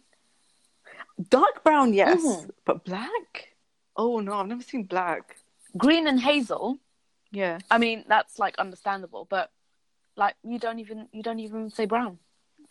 [1.30, 2.50] Dark brown, yes, Mhm.
[2.64, 3.54] but black.
[3.96, 5.36] Oh no, I've never seen black.
[5.76, 6.78] Green and hazel.
[7.32, 7.58] Yeah.
[7.70, 9.50] I mean, that's like understandable, but
[10.16, 12.18] like you don't even you don't even say brown.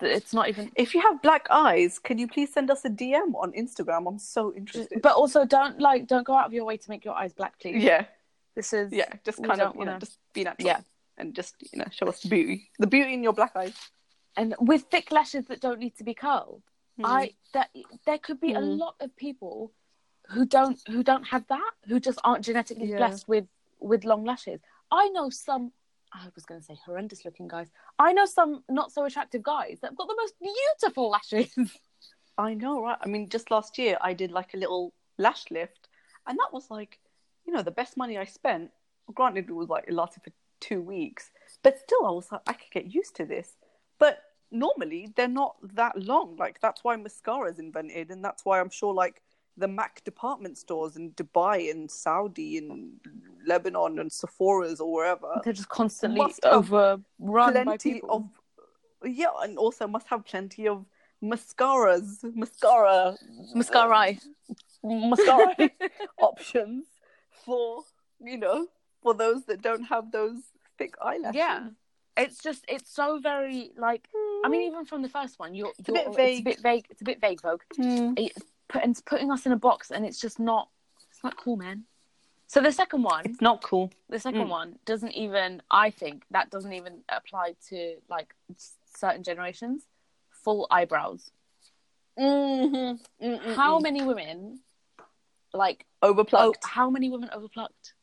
[0.02, 0.72] It's not even.
[0.76, 4.08] If you have black eyes, can you please send us a DM on Instagram?
[4.08, 5.02] I'm so interested.
[5.02, 7.58] But also, don't like don't go out of your way to make your eyes black,
[7.60, 7.82] please.
[7.82, 8.06] yeah,
[8.56, 10.68] This is yeah, just kind of you know, just be natural.
[10.68, 10.82] Yeah.
[11.18, 13.74] And just you know, show us the beauty, the beauty in your black eyes.
[14.38, 16.62] and with thick lashes that don't need to be curled.
[16.98, 17.06] Hmm.
[17.06, 17.70] I that
[18.06, 18.78] there could be a Mm.
[18.78, 19.72] lot of people
[20.30, 22.98] who don't who don't have that who just aren't genetically Yeah.
[22.98, 23.48] blessed with
[23.80, 24.60] with long lashes.
[24.92, 25.72] I know some.
[26.14, 27.70] I was going to say horrendous looking guys.
[28.00, 31.54] I know some not so attractive guys that've got the most beautiful lashes.
[32.38, 32.98] I know, right?
[33.02, 35.88] I mean, just last year I did like a little lash lift,
[36.28, 37.00] and that was like,
[37.46, 38.72] you know, the best money I spent.
[39.14, 40.32] Granted, it was like it lasted for
[40.68, 41.32] two weeks,
[41.64, 43.58] but still, I was like, I could get used to this.
[44.00, 44.20] But
[44.52, 46.36] normally, they're not that long.
[46.38, 49.22] Like that's why mascara is invented, and that's why I'm sure like
[49.58, 52.94] the Mac department stores in Dubai and Saudi and
[53.46, 58.30] Lebanon and Sephora's or wherever They're just constantly overrun by plenty people.
[59.04, 60.86] of yeah, and also must have plenty of
[61.24, 63.16] mascaras, mascara, uh,
[63.54, 64.18] mascara.
[64.84, 65.56] mascara
[66.20, 66.86] options
[67.46, 67.84] for
[68.20, 68.68] you know
[69.02, 70.40] for those that don't have those
[70.78, 71.36] thick eyelashes.
[71.36, 71.68] yeah,
[72.18, 74.08] it's just it's so very like.
[74.44, 76.44] I mean, even from the first one, you're, a you're bit It's a vague.
[76.46, 76.86] bit vague.
[76.90, 77.62] It's a bit vague, Vogue.
[77.76, 78.14] Hmm.
[78.18, 80.70] It's put, and it's putting us in a box, and it's just not.
[81.10, 81.86] It's not cool, man.
[82.48, 83.92] So the second one, it's not cool.
[84.10, 84.50] the second Mm.
[84.50, 85.64] one doesn't even.
[85.72, 88.36] I think that doesn't even apply to like
[88.96, 89.88] certain generations.
[90.44, 91.32] Full eyebrows.
[92.20, 93.54] Mm-hmm.
[93.56, 94.60] How many women,
[95.54, 96.64] like, oh, overplucked?
[96.66, 97.94] how many women overplucked?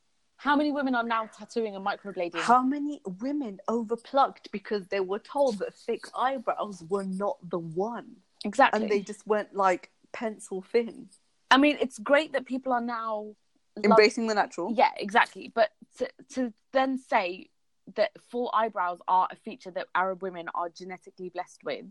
[0.43, 2.41] How many women are now tattooing and microblading?
[2.41, 8.17] How many women overplucked because they were told that thick eyebrows were not the one,
[8.45, 8.83] exactly.
[8.83, 11.09] and they just went like pencil thin,
[11.53, 13.37] I mean, it's great that people are now
[13.85, 14.73] embracing the natural.
[14.75, 15.53] Yeah, exactly.
[15.55, 17.51] But to to then say
[17.95, 21.85] that full eyebrows are a feature that Arab women are genetically blessed with,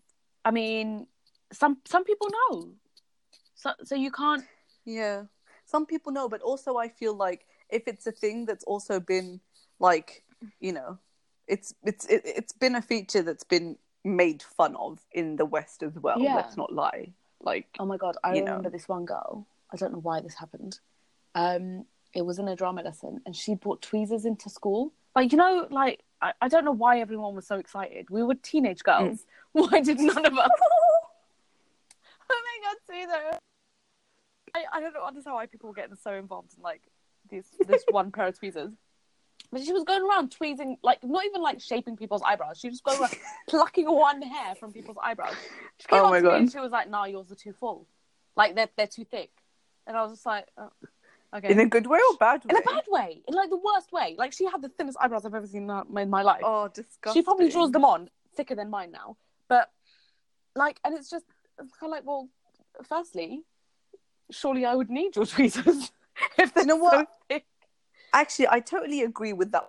[0.44, 1.08] I mean,
[1.54, 2.72] some some people know.
[3.56, 4.44] So so you can't.
[4.84, 5.24] Yeah.
[5.66, 9.40] some people know, but also I feel like if it's a thing that's also been
[9.80, 10.24] like,
[10.60, 10.98] you know,
[11.48, 15.84] it's it's it, it's been a feature that's been made fun of in the West
[15.84, 16.20] as well.
[16.20, 16.36] Yeah.
[16.36, 17.12] Let's not lie.
[17.40, 18.52] Like, Oh my god, I You know.
[18.52, 19.48] remember this one girl.
[19.74, 20.80] I don't know why this happened.
[21.34, 24.92] Um, it was in a drama lesson, and she brought tweezers into school.
[25.16, 28.10] Like you know, like I, I don't know why everyone was so excited.
[28.10, 29.26] We were teenage girls.
[29.54, 30.50] Why did none of us?
[32.30, 33.40] oh my god, tweezers!
[34.56, 36.82] I, I don't understand why people were getting so involved in like
[37.32, 38.72] this this one pair of tweezers.
[39.52, 42.58] But she was going around tweezing, like not even like shaping people's eyebrows.
[42.60, 43.16] She was just going around
[43.50, 45.36] plucking one hair from people's eyebrows.
[45.80, 46.40] She came Oh up my to me God.
[46.42, 47.88] and she was like, "No, yours are too full.
[48.36, 49.32] Like they're they're too thick."
[49.88, 50.70] And I was just like, oh,
[51.36, 52.52] "Okay." in a good way or bad way?
[52.52, 54.16] In a bad way, in like the worst way.
[54.18, 56.42] Like she had the thinnest eyebrows I've ever seen in my- in my life.
[56.46, 57.22] Oh, disgusting.
[57.22, 59.18] she probably draws them on thicker than mine now.
[59.50, 59.70] But
[60.56, 61.26] like, and it's just
[61.60, 62.30] it's kind of like, well,
[62.88, 63.44] firstly,
[64.30, 65.92] surely I would need your tweezers
[66.38, 67.08] if they're You know so what?
[67.30, 67.46] thick.
[68.14, 69.68] Actually, I totally agree with that.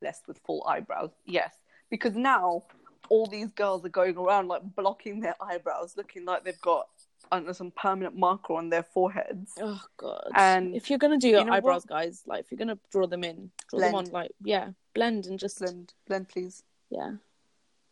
[0.00, 1.52] Less with full eyebrows, yes,
[1.90, 2.64] because now
[3.08, 6.86] all these girls are going around like blocking their eyebrows, looking like they've got
[7.32, 9.54] know, some permanent marker on their foreheads.
[9.60, 10.30] Oh god!
[10.34, 11.88] And if you're gonna do your you know eyebrows, what?
[11.88, 15.38] guys, like if you're gonna draw them in, draw them on, like yeah, blend and
[15.38, 16.62] just Blend, blend, please.
[16.90, 17.12] yeah.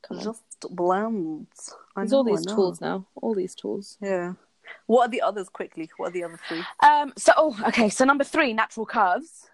[0.03, 0.25] Come on.
[0.25, 1.49] Just blend.
[1.97, 3.07] I There's know, all these tools now.
[3.16, 3.99] All these tools.
[4.01, 4.35] Yeah.
[4.87, 5.90] What are the others quickly?
[5.96, 6.62] What are the other three?
[6.83, 7.12] Um.
[7.16, 7.88] So oh, okay.
[7.88, 9.48] So number three, natural curves.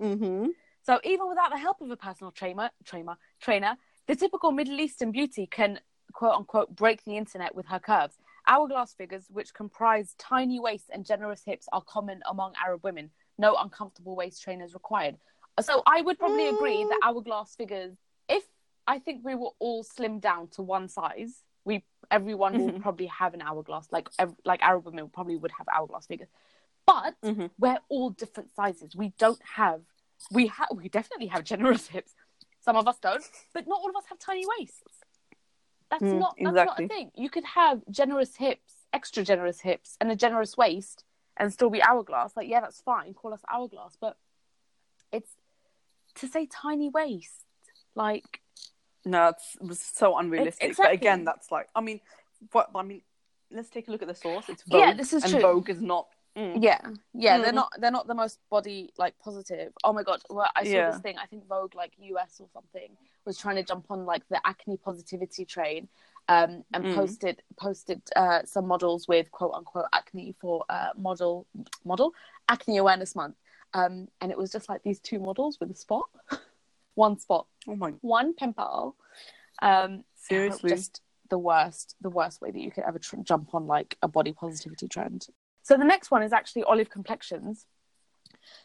[0.00, 0.48] Mm-hmm.
[0.82, 5.12] So even without the help of a personal trainer, trainer, trainer, the typical Middle Eastern
[5.12, 5.80] beauty can
[6.12, 8.16] quote unquote break the internet with her curves.
[8.46, 13.10] Hourglass figures, which comprise tiny waists and generous hips, are common among Arab women.
[13.38, 15.16] No uncomfortable waist trainers required.
[15.60, 17.96] So I would probably agree that hourglass figures,
[18.28, 18.44] if
[18.86, 22.82] I think we were all slimmed down to one size, we everyone will Mhm.
[22.82, 23.88] probably have an hourglass.
[23.90, 26.28] Like ev- like Arab women probably would have hourglass figures,
[26.86, 27.50] but Mhm.
[27.58, 28.94] we're all different sizes.
[28.96, 29.82] We don't have
[30.30, 32.14] we have we definitely have generous hips.
[32.60, 34.82] Some of us don't, but not all of us have tiny waists.
[35.90, 36.64] That's Mm, not that's exactly.
[36.64, 37.10] not a thing.
[37.14, 41.04] You could have generous hips, extra generous hips, and a generous waist,
[41.36, 42.36] and still be hourglass.
[42.36, 43.12] Like, yeah, that's fine.
[43.14, 44.16] Call us hourglass, but
[45.12, 45.36] it's
[46.16, 47.44] to say tiny waist.
[47.94, 48.40] Like,
[49.04, 50.70] No, it's, it was so unrealistic.
[50.70, 50.84] exactly.
[50.90, 52.00] But again, that's like, I mean,
[52.52, 52.70] what?
[52.74, 53.02] I mean,
[53.50, 54.48] let's take a look at the source.
[54.48, 55.40] It's Vogue, Yeah, this is and true.
[55.40, 56.06] Vogue is not.
[56.36, 56.62] mm.
[56.62, 56.78] yeah,
[57.12, 57.56] yeah, they're Mm.
[57.56, 59.72] not they're not the most body like positive.
[59.84, 60.90] Oh my god, well, I saw Yeah.
[60.90, 61.16] this thing.
[61.18, 64.76] I think Vogue like US or something was trying to jump on like the acne
[64.78, 65.88] positivity train,
[66.28, 66.94] um, and Mm.
[66.94, 71.46] posted posted uh, some models with quote unquote acne for uh, model
[71.84, 72.12] model
[72.48, 73.36] acne awareness month.
[73.74, 76.04] Um, and it was just like these two models with a spot,
[76.94, 78.96] one spot, Oh my, one pimple.
[79.62, 80.70] Um, seriously.
[80.70, 84.08] just the worst the worst way that you could ever tr- jump on like a
[84.08, 85.26] body positivity trend.
[85.62, 87.66] So the next one is actually olive complexions.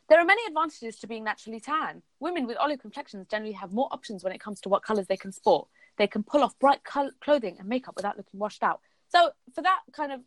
[0.09, 2.01] There are many advantages to being naturally tan.
[2.19, 5.15] Women with olive complexions generally have more options when it comes to what colors they
[5.17, 5.67] can sport.
[5.97, 8.81] They can pull off bright col- clothing and makeup without looking washed out.
[9.09, 10.21] So for that kind of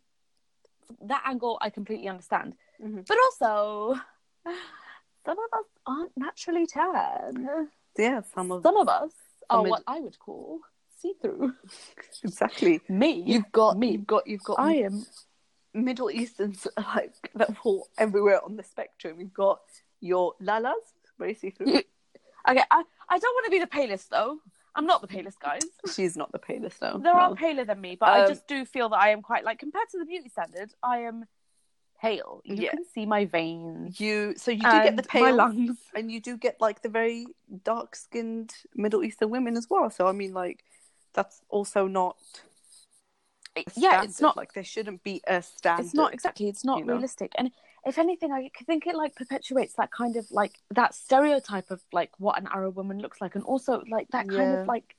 [1.01, 2.55] that angle i completely understand.
[2.83, 3.07] Mhm.
[3.07, 3.99] but also
[5.25, 9.11] some of us aren't naturally tan yeah, some of some of us
[9.49, 10.59] are Some what i would call
[11.01, 11.53] see-through
[12.23, 12.79] exactly.
[12.87, 13.91] me You've got Me.
[13.91, 14.25] You've got.
[14.25, 14.59] You've got.
[14.59, 15.05] I am.
[15.73, 19.19] Middle Easterns like that fall everywhere on the spectrum.
[19.19, 19.59] You've got
[19.99, 20.73] your lalas,
[21.19, 21.67] very see through.
[22.49, 24.37] Okay, I, I don't want to be the palest though.
[24.75, 25.61] I'm not the palest, guys.
[25.93, 26.99] She's not the palest though.
[27.01, 29.43] There are paler than me, but I Um, just do feel that I am quite
[29.43, 30.73] like compared to the beauty standard.
[30.81, 31.25] I am
[32.03, 32.41] pale.
[32.43, 32.71] You Yeah.
[32.71, 33.99] can see my veins.
[33.99, 35.77] You so you do get the my pale lungs.
[35.95, 37.27] and you do get like the very
[37.63, 39.89] dark skinned Middle Eastern women as well.
[39.89, 40.63] So I mean, like
[41.13, 42.17] that's also not.
[43.75, 44.35] Yeah, it's not.
[44.35, 45.85] like there shouldn't be a standard.
[45.85, 46.49] It's not exactly.
[46.49, 46.93] It's not you know?
[46.93, 47.31] realistic.
[47.37, 47.51] And
[47.85, 52.11] if anything, I think it like perpetuates that kind of like that stereotype of like
[52.17, 54.61] what an Arab woman looks like, and also like that kind Yeah.
[54.61, 54.95] of like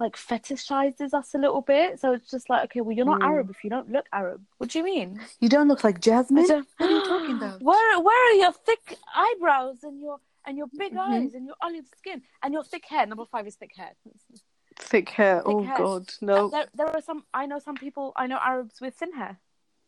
[0.00, 2.00] like fetishizes us a little bit.
[2.00, 3.26] So it's just like, okay, well, you're not Mm.
[3.26, 4.40] Arab if you don't look Arab.
[4.58, 5.20] What do you mean?
[5.40, 6.44] You don't look like Jasmine.
[6.46, 7.62] What are you talking about?
[7.70, 10.98] Where where are your thick eyebrows and your and your big Mhm.
[10.98, 13.06] eyes and your olive skin and your thick hair?
[13.06, 13.92] Number five is thick hair.
[14.76, 15.42] Thick hair.
[15.46, 15.76] oh hair.
[15.78, 16.48] God, no.
[16.48, 17.24] There there are some.
[17.32, 18.12] I know some people.
[18.16, 19.38] I know Arabs with thin hair.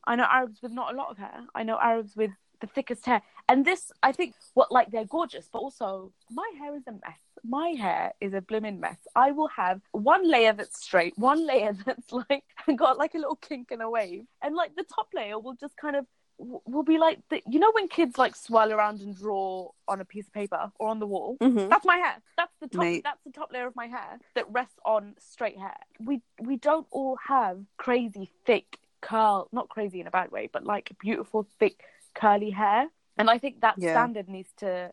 [0.07, 1.41] I know Arabs with not a lot of hair.
[1.53, 3.23] I know Arabs with the thickest hair.
[3.49, 7.21] And this, I think, what like they're gorgeous, but also my hair is a mess.
[7.45, 8.99] My hair is a blooming mess.
[9.15, 12.45] I will have one layer that's straight, one layer that's like
[12.77, 15.77] got like a little kink and a wave, and like the top layer will just
[15.77, 16.07] kind of
[16.39, 20.05] will be like the, you know when kids like swirl around and draw on a
[20.05, 21.39] piece of paper or on the wall.
[21.41, 21.71] Mhm.
[21.71, 22.17] That's my hair.
[22.37, 22.81] That's the top.
[22.81, 23.03] Mate.
[23.05, 25.77] That's the top layer of my hair that rests on straight hair.
[25.99, 29.49] We we don't all have crazy thick curl.
[29.53, 31.85] Not crazy in a bad way, but like beautiful thick
[32.17, 33.93] curly hair, and I think that Yeah.
[33.93, 34.91] standard needs to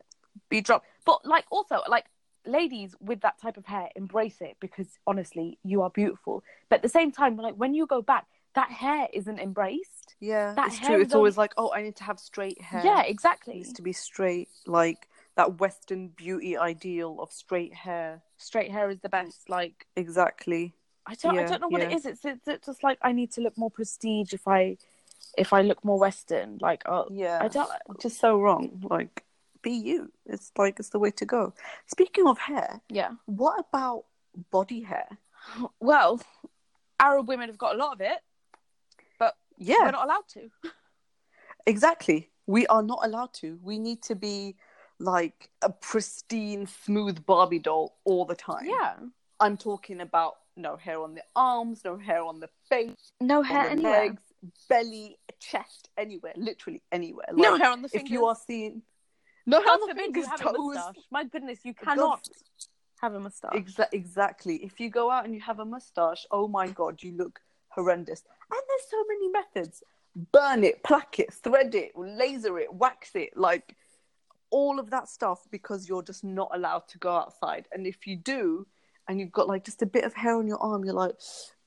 [0.50, 0.86] be dropped.
[1.06, 2.06] But like also like
[2.46, 6.44] ladies with that type of hair embrace it because honestly you are beautiful.
[6.70, 10.16] But at the same time, like when you go back, that hair isn't embraced.
[10.20, 11.02] Yeah, That it's true.
[11.02, 12.82] It's always like, oh, I need to have straight hair.
[12.86, 13.56] Yeah, It exactly.
[13.56, 18.22] needs to be straight, like that Western beauty ideal of straight hair.
[18.38, 19.50] Straight hair is the best.
[19.50, 20.74] Like Exactly.
[21.06, 21.96] I don't I don't know what yeah.
[21.96, 22.06] is.
[22.06, 24.78] It's, it's it's just like I need to look more prestige if I
[25.38, 26.58] if I look more Western.
[26.62, 27.40] Like oh Yeah.
[27.42, 27.70] I don't
[28.02, 28.86] Just so wrong.
[28.90, 29.24] Like,
[29.62, 30.12] be you.
[30.26, 31.54] It's like it's the way to go.
[31.88, 33.12] Speaking of hair, yeah.
[33.26, 34.06] what about
[34.52, 35.08] body hair?
[35.80, 36.22] Well,
[37.00, 38.18] Arab women have got a lot of it.
[39.20, 40.50] But yeah, We're not allowed to.
[41.68, 42.30] exactly.
[42.48, 43.60] We are not allowed to.
[43.62, 44.56] We need to be
[45.00, 48.66] like a pristine, smooth Barbie doll all the time.
[48.66, 48.94] Yeah.
[49.40, 53.46] I'm talking about no hair on the arms, no hair on the face, No on
[53.46, 53.92] hair the anywhere.
[53.92, 54.22] legs,
[54.70, 57.28] belly, chest, anywhere, literally anywhere.
[57.34, 58.82] no hair on the if you are seeing
[59.46, 60.78] no hair on the fingers, have a toes.
[61.12, 62.28] My goodness, you cannot
[63.02, 63.54] have a moustache.
[63.54, 64.56] Exa- exactly.
[64.58, 68.24] If you go out and you have a mustache, oh my god, you look horrendous.
[68.52, 69.84] And there's so many methods:
[70.32, 73.76] burn it, plaque it, thread it, laser it, wax it, like
[74.50, 75.42] all of that stuff.
[75.52, 77.68] Because you're just not allowed to go outside.
[77.74, 78.66] And if you do,
[79.08, 81.16] and you've got like just a bit of hair on your arm, you're like,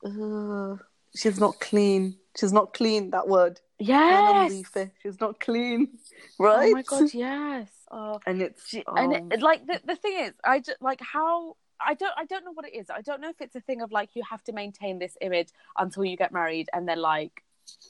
[0.04, 0.80] Ugh,
[1.14, 2.16] she's not clean.
[2.38, 3.10] She's not clean.
[3.10, 3.60] That word.
[3.78, 4.50] Yes.
[4.52, 4.90] Leafy.
[5.02, 5.98] She's not clean.
[6.38, 6.68] Right?
[6.70, 7.68] Oh my god, yes.
[7.88, 8.18] Oh.
[8.26, 11.54] And it's She- oh, and it, like the, the thing is i just like how
[11.80, 13.80] i don't i don't know what it is i don't know if it's a thing
[13.80, 17.44] of like you have to maintain this image until you get married and then like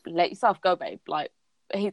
[0.07, 1.31] let yourself go babe like
[1.75, 1.93] he,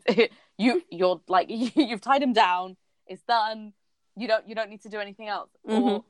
[0.57, 2.75] you you're like you've tied him down
[3.07, 3.71] it's done
[4.17, 6.03] you don't you don't need to do anything else or Mhm.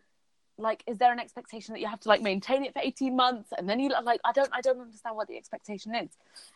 [0.58, 3.50] like is there an expectation that you have to like maintain it for 18 months
[3.56, 6.10] and then you like i don't i don't understand what the expectation is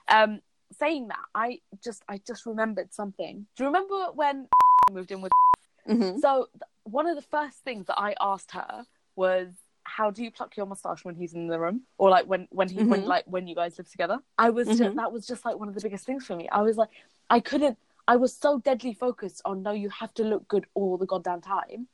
[0.09, 4.47] um saying that i just i just remembered something do you remember when
[4.89, 5.31] we moved in with
[5.87, 6.19] Mhm.
[6.19, 9.47] so th- one of the first things that I asked her was,
[9.83, 12.67] "How do you pluck your mustache when he's in the room, or like when when
[12.67, 13.07] he when Mhm.
[13.07, 14.95] like when you guys live together?" I was just, Mhm.
[14.95, 16.49] that was just like one of the biggest things for me.
[16.49, 16.89] I was like,
[17.29, 17.77] I couldn't.
[18.05, 21.39] I was so deadly focused on no, you have to look good all the goddamn
[21.41, 21.87] time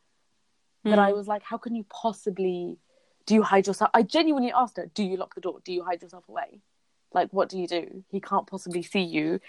[0.84, 1.16] that I Mm.
[1.18, 2.78] was like, how can you possibly?
[3.28, 3.92] Do you hide yourself?
[3.94, 5.60] I genuinely asked her, "Do you lock the door?
[5.64, 6.62] Do you hide yourself away?
[7.14, 8.04] Like, what do you do?
[8.10, 9.40] He can't possibly see you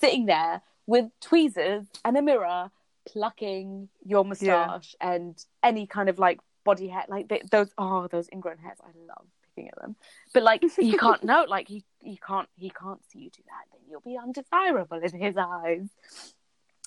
[0.00, 2.70] sitting there with tweezers and a mirror,
[3.06, 7.70] plucking your mustache and any kind of like body hair, like th those.
[7.78, 8.78] Oh, those ingrown hairs!
[8.82, 9.96] I love picking at them.
[10.32, 11.44] But like, he can't know.
[11.48, 13.64] Like, he he can't he can't see you do that.
[13.72, 15.88] Then you'll be undesirable in his eyes.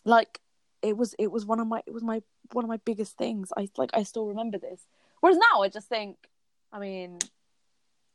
[0.05, 0.39] Like,
[0.81, 3.51] it was it was one of my it was my one of my biggest things.
[3.55, 4.81] I like I still remember this.
[5.21, 6.17] Whereas now I just think,
[6.71, 7.19] I mean,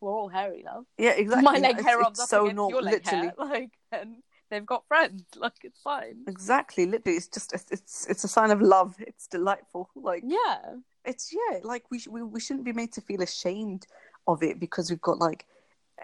[0.01, 0.85] we're all hairy, love.
[0.97, 1.45] Yeah, exactly.
[1.45, 3.27] My leg It's- hair it's rubs up so against normal, your leg literally.
[3.27, 4.17] hair, like, and
[4.51, 5.25] they've got friends.
[5.37, 6.19] Like, it's fine.
[6.27, 8.95] Exactly, literally, it's just it's it's, it's a sign of love.
[8.99, 9.91] It's delightful.
[9.95, 10.59] Like Yeah,
[11.05, 13.87] it's yeah, like we sh- we we shouldn't be made to feel ashamed
[14.27, 15.47] of it because we've got like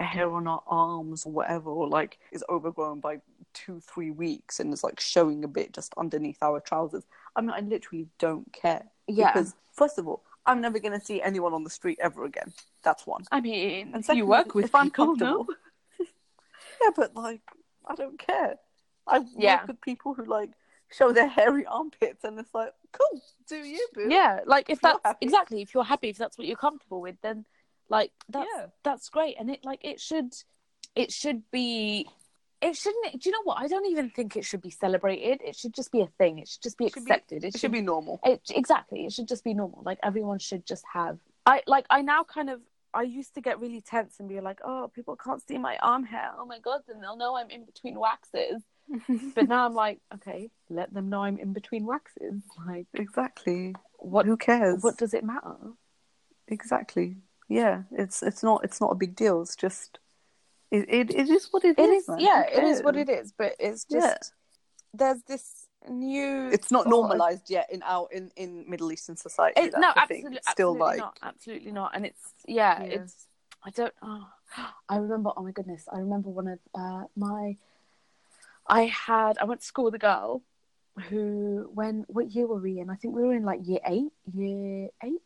[0.01, 3.21] a hair on our arms or whatever, or like is overgrown by
[3.53, 7.05] two three weeks and is like showing a bit just underneath our trousers.
[7.37, 8.85] I mean, I literally don't care.
[9.07, 9.33] yeah.
[9.33, 12.53] Because first of all, I'm never gonna see anyone on the street ever again.
[12.85, 13.25] That's one.
[13.33, 15.55] I mean, And you work with if I'm comfortable, no?
[16.83, 17.41] yeah, but like
[17.87, 18.57] I don't care.
[19.07, 19.59] I Yeah.
[19.61, 20.51] work with people who like
[20.91, 24.09] show their hairy armpits, and it's like, cool, do you, boo?
[24.11, 25.27] Yeah, like if If that's happy.
[25.27, 27.45] exactly if you're happy, if that's what you're comfortable with, then
[27.89, 28.67] like that's Yeah.
[28.83, 29.37] that's great.
[29.39, 30.35] And it like it should
[30.95, 32.09] it should be
[32.63, 33.59] it shouldn't do you know what?
[33.61, 35.43] I don't even think it should be celebrated.
[35.45, 36.39] It should just be a thing.
[36.39, 37.45] It should just be It should be- accepted.
[37.45, 38.21] It should be normal.
[38.25, 42.01] it exactly it should just be normal like everyone should just have i like i
[42.01, 42.61] now kind of
[42.95, 46.05] i used to get really tense and be like oh people can't see my arm
[46.05, 48.63] hair oh my god then they'll know i'm in between waxes
[49.35, 53.75] but now i'm like okay let them know i'm in between waxes like exactly.
[53.99, 54.83] what Who cares?
[54.83, 55.57] what does it matter
[56.49, 57.17] Exactly.
[57.49, 59.41] Yeah, it's it's not it's not a big deal.
[59.43, 59.99] It's just
[60.71, 62.19] it it, it is what it is man.
[62.21, 64.17] yeah it is what it is but it's just Yeah.
[64.93, 69.61] there's this new It's not oh, normalized yet in our in in Middle Eastern society.
[69.61, 70.37] It, no, absolutely.
[70.37, 71.91] It's still absolutely like not, absolutely not.
[71.95, 73.01] And it's yeah, Yeah.
[73.01, 73.27] it's
[73.65, 73.95] I don't.
[74.03, 74.27] Oh,
[74.89, 75.31] I remember.
[75.37, 77.57] Oh my goodness, I remember one of uh, my.
[78.67, 80.43] I had I went to school with a girl
[81.09, 82.89] who when what year were we in?
[82.91, 85.21] I think we were in like year eight, year eight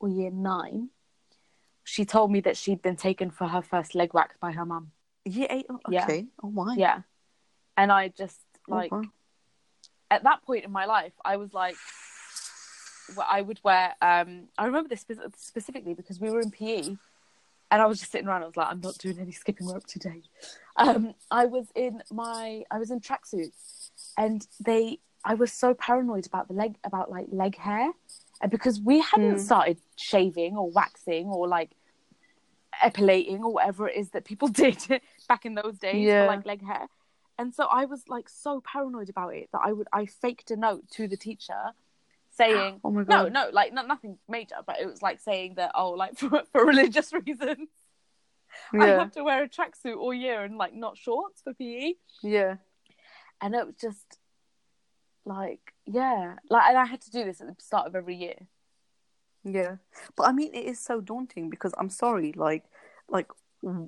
[0.00, 0.90] or year nine.
[1.84, 4.92] She told me that she'd been taken for her first leg wax by her mum.
[5.24, 5.66] year eight.
[5.70, 6.04] oh, Yeah.
[6.04, 6.26] Okay.
[6.42, 6.74] Oh my.
[6.76, 7.02] Yeah,
[7.76, 9.02] and I just Oh, like wow.
[10.10, 11.76] At that point in my life, I was like,
[13.16, 13.94] well, I would wear.
[14.02, 15.04] Um, I remember this
[15.36, 16.96] specifically because we were in PE,
[17.70, 18.42] and I was just sitting around.
[18.42, 20.22] I was like, I'm not doing any skipping rope today.
[20.76, 26.26] Um, I was in my, I was in tracksuits, and they I was so paranoid
[26.26, 27.90] about the leg about like leg hair,
[28.40, 29.40] and because we hadn't Mm.
[29.40, 31.70] started shaving or waxing or like
[32.82, 34.76] epilating or whatever it is that people did
[35.28, 36.22] back in those days Yeah.
[36.22, 36.88] for like leg hair.
[37.38, 40.56] And so I was like so paranoid about it that I would I faked a
[40.56, 41.72] note to the teacher
[42.30, 43.32] saying Oh my god.
[43.32, 46.42] no no like not nothing major but it was like saying that oh like for,
[46.52, 47.68] for religious reasons
[48.72, 52.56] I have to wear a tracksuit all year and like not shorts for PE Yeah.
[53.42, 54.18] and it was just
[55.24, 58.46] like yeah like and I had to do this at the start of every year
[59.44, 59.76] Yeah.
[60.16, 62.64] But I mean, it is so daunting because I'm sorry, like,
[63.08, 63.28] like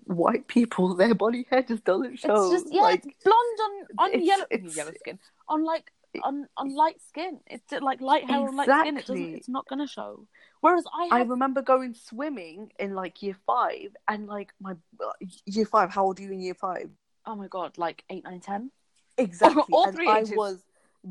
[0.05, 2.53] white people, their body hair just doesn't show.
[2.53, 3.72] it's just yeah like, it's blonde on
[4.05, 5.18] on it's- yellow it's- yellow skin
[5.49, 5.93] on like
[6.24, 9.68] on on light skin it's like light hair on light skin it doesn't it's not
[9.68, 10.26] gonna show
[10.62, 15.12] whereas I I remember going swimming in like year five, and like my uh,
[15.45, 15.91] year five.
[15.91, 16.89] How old are you in year five?
[17.26, 18.70] oh my god like eight nine ten
[19.18, 19.62] Exactly.
[19.72, 20.33] All and three I ages.
[20.37, 20.64] was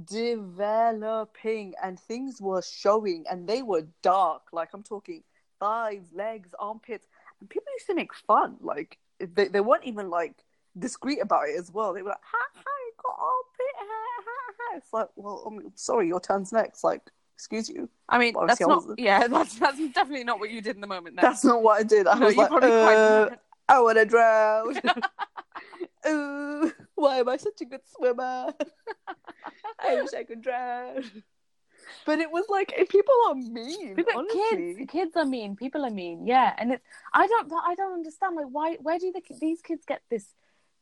[0.04, 4.44] developing, and things were showing, and they were dark.
[4.52, 5.24] Like I'm talking
[5.60, 7.08] thighs, legs, armpits,
[7.40, 8.58] and people used to make fun.
[8.62, 10.36] Like they they weren't even like
[10.78, 11.94] discreet about it as well.
[11.94, 14.78] They were like, "Ha ha, you got armpit hair, ha ha." ha.
[14.78, 16.84] It's like, well, I'm sorry, your turn's next.
[16.84, 17.02] Like,
[17.38, 17.88] excuse you.
[18.10, 21.16] I mean that's not yeah that's that's definitely not what you did in the moment
[21.16, 21.24] then.
[21.24, 22.08] That's not what I did.
[22.08, 24.80] I no, was like, uh, cried I want to drown.
[26.08, 28.54] Ooh, why am I such a good swimmer?
[29.80, 31.04] I wish I could drown.
[32.06, 33.96] But it was like people are mean.
[34.16, 34.76] Honestly.
[34.78, 35.56] kids, kids are mean.
[35.56, 36.26] People are mean.
[36.26, 36.84] Yeah, and it's
[37.14, 38.36] I don't, I don't understand.
[38.36, 40.26] Like, why, where do the, these kids get this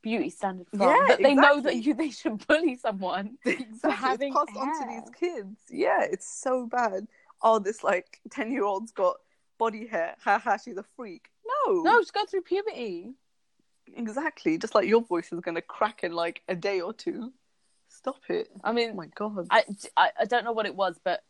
[0.02, 0.82] beauty standard from?
[0.82, 3.38] Yeah, that they know that you, they should bully someone.
[3.46, 3.92] exactly.
[3.92, 5.58] having it's passed on to these kids.
[5.70, 7.08] Yeah, it's so bad.
[7.42, 9.18] Oh, this like ten year old's got
[9.58, 10.16] body hair.
[10.24, 11.30] Ha ha, she's a freak.
[11.68, 13.14] No, No, just go through puberty.
[13.96, 14.58] exactly.
[14.58, 17.32] Just like your voice is gonna crack in like a day or two.
[17.98, 18.50] Stop it.
[18.64, 19.48] I mean, Oh my god.
[19.50, 19.64] I,
[19.98, 21.24] I, I don't know what it was, but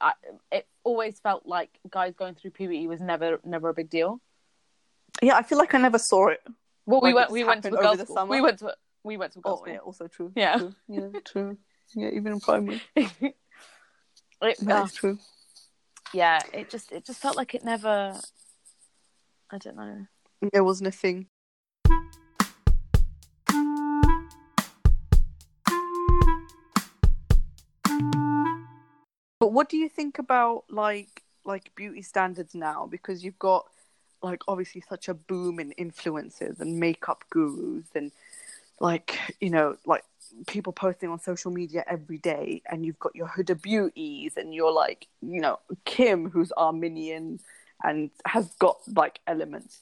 [0.00, 0.12] I,
[0.50, 4.20] it always felt like guys going through puberty was never, never a big deal.
[5.22, 6.40] yeah, I feel like I never saw it.
[6.86, 8.26] Well, we went, we went to a girls' school.
[8.26, 10.32] We went to, we went to a girls' Oh, yeah, also true.
[10.34, 10.58] Yeah.
[10.58, 10.74] True.
[10.88, 11.58] Yeah, true.
[11.94, 12.80] Yeah, even in primary.
[12.98, 13.32] school.
[14.42, 15.18] It- That uh, true.
[16.14, 18.18] yeah, it just, it just felt like it never.
[19.50, 20.06] I don't know.
[20.52, 21.26] It wasn't a thing.
[29.40, 32.86] But what do you think about like like beauty standards now?
[32.90, 33.66] Because you've got
[34.22, 38.10] like obviously such a boom in influencers and makeup gurus and
[38.80, 40.04] like you know like
[40.46, 44.72] people posting on social media every day and you've got your Huda beauties and you're
[44.72, 47.40] like you know Kim who's Armenian
[47.82, 49.80] and has got like elements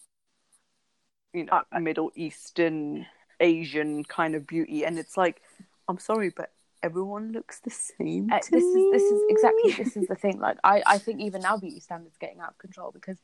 [1.33, 3.07] you know uh, Middle Eastern
[3.41, 5.43] Asian kind of beauty and it's like
[5.89, 6.53] I'm sorry but
[6.83, 10.39] everyone looks the same Uh, this is this is exactly this is the thing.
[10.39, 13.19] Like I, I think even now beauty standards getting out of control because,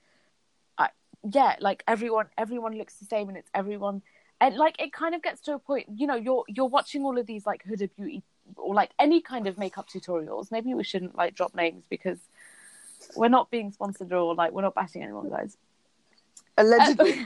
[0.79, 0.89] I
[1.31, 4.03] yeah, like everyone everyone looks the same and it's everyone
[4.41, 5.87] and like it kind of gets to a point.
[5.95, 8.23] You know, you're you're watching all of these like Huda Beauty
[8.57, 10.51] or like any kind of makeup tutorials.
[10.51, 12.19] Maybe we shouldn't like drop names because
[13.17, 15.57] we're not being sponsored or like we're not bashing anyone, guys.
[16.59, 17.13] allegedly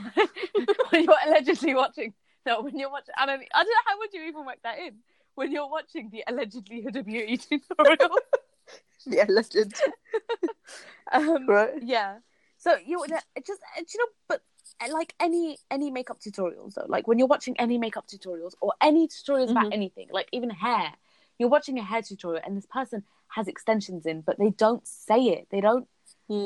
[0.89, 2.13] when you're allegedly watching,
[2.45, 4.79] no, when you're watching, I don't, I don't know how would you even work that
[4.79, 4.95] in
[5.37, 7.37] when you're watching the allegedly Huda Beauty
[7.69, 8.17] tutorial.
[9.05, 9.55] the alleged
[11.13, 12.17] um, right yeah.
[12.57, 13.61] So you it just
[13.93, 14.41] you know, but
[14.83, 18.73] uh, like any any makeup tutorials though, like when you're watching any makeup tutorials or
[18.81, 19.73] any tutorials about Mhm.
[19.73, 20.91] anything, like even hair,
[21.37, 25.21] you're watching a hair tutorial and this person has extensions in, but they don't say
[25.25, 25.47] it.
[25.51, 25.87] They don't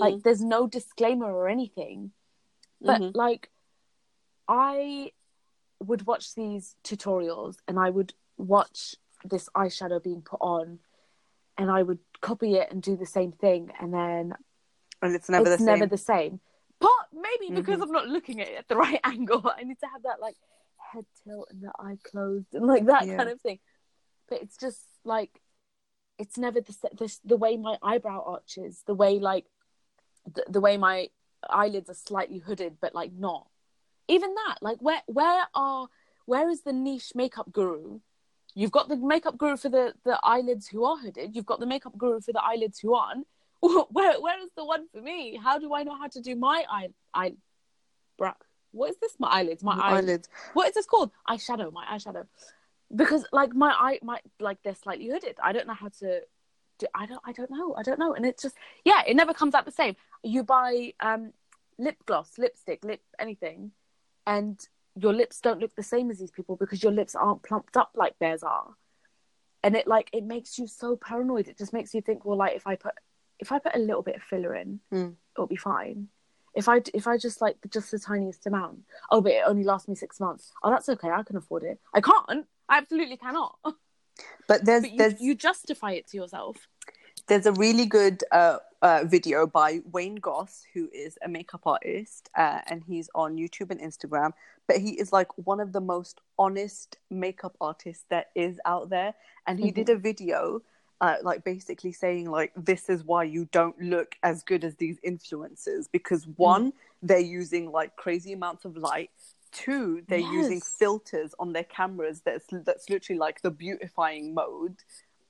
[0.02, 2.12] like there's no disclaimer or anything.
[2.82, 3.16] But Mhm.
[3.16, 3.50] like
[4.48, 5.12] I
[5.80, 10.80] would watch these tutorials and I would watch this eyeshadow being put on
[11.58, 14.34] and I would copy it and do the same thing and then
[15.02, 16.40] and it's never it's the never same the same.
[16.80, 17.84] But maybe because Mhm.
[17.84, 20.36] I'm not looking at it at the right angle, I need to have that like
[20.92, 23.18] head tilt and the eye closed and like that Yeah.
[23.18, 23.60] kind of thing.
[24.28, 25.42] But it's just like
[26.18, 29.46] it's never the the, the way my eyebrow arches, the way like
[30.32, 31.10] the, the way my
[31.50, 33.48] eyelids are slightly hooded, but like not.
[34.08, 35.88] Even that, like where where are
[36.26, 38.00] where is the niche makeup guru?
[38.56, 41.36] You've got the makeup guru for the the eyelids who are hooded.
[41.36, 43.28] You've got the makeup guru for the eyelids who aren't.
[43.62, 45.40] Where where is the one for me?
[45.42, 47.36] How do I know how to do my eye eye?
[48.72, 49.16] What is this?
[49.20, 49.64] My eyelids.
[49.64, 49.98] My eye.
[49.98, 51.12] eyelids What is this called?
[51.30, 51.72] Eyeshadow.
[51.72, 52.26] My eyeshadow.
[52.96, 55.38] Because like my eye, my like they're slightly hooded.
[55.44, 56.22] I don't know how to.
[56.80, 57.22] Do, I don't.
[57.26, 57.76] I don't know.
[57.76, 58.14] I don't know.
[58.14, 59.02] And it's just yeah.
[59.06, 59.96] It never comes out the same.
[60.24, 61.34] You buy um
[61.78, 63.72] lip gloss, lipstick, lip anything,
[64.26, 64.60] and
[64.96, 67.92] your lips don't look the same as these people because your lips aren't plumped up
[67.96, 68.76] like theirs are.
[69.64, 71.48] and it like it makes you so paranoid.
[71.48, 72.94] It just makes you think, well, like if I put
[73.40, 75.16] if I put a little bit of filler in, Mm.
[75.36, 76.08] it'll be fine.
[76.54, 78.80] If I if I just like just the tiniest amount,
[79.12, 80.52] oh, but it only lasts me six months.
[80.64, 81.10] Oh, that's okay.
[81.10, 81.80] I can afford it.
[81.94, 82.46] I can't.
[82.68, 83.58] I absolutely cannot.
[84.48, 86.68] But there's But you, there's you justify it to yourself.
[87.28, 92.30] There's a really good uh, uh, video by Wayne Goss, who is a makeup artist,
[92.38, 94.34] uh, and he's on YouTube and Instagram.
[94.68, 99.14] But he is like one of the most honest makeup artists that is out there.
[99.48, 99.76] And he Mhm.
[99.76, 100.62] did a video,
[101.02, 105.00] uh, like basically saying like this is why you don't look as good as these
[105.02, 109.10] influencers because one, they're using like crazy amounts of light.
[109.52, 112.22] Two, they're using filters on their cameras.
[112.22, 114.78] That's that's literally like the beautifying mode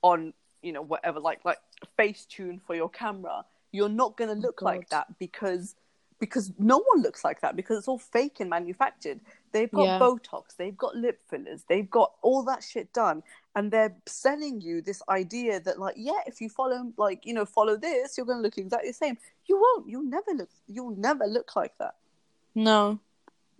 [0.02, 0.32] on
[0.62, 1.58] you know whatever like like
[1.98, 3.44] Facetune for your camera.
[3.72, 5.74] You're not gonna look like Oh that because
[6.22, 9.18] because no one looks like that because it's all fake and manufactured.
[9.50, 9.98] They've got Yeah.
[9.98, 13.24] Botox, they've got lip fillers, they've got all that shit done,
[13.56, 17.44] and they're selling you this idea that like yeah, if you follow like you know
[17.44, 19.18] follow this, you're gonna look exactly the same.
[19.46, 19.88] You won't.
[19.88, 20.50] You'll never look.
[20.68, 21.96] You'll never look like that.
[22.54, 23.00] No.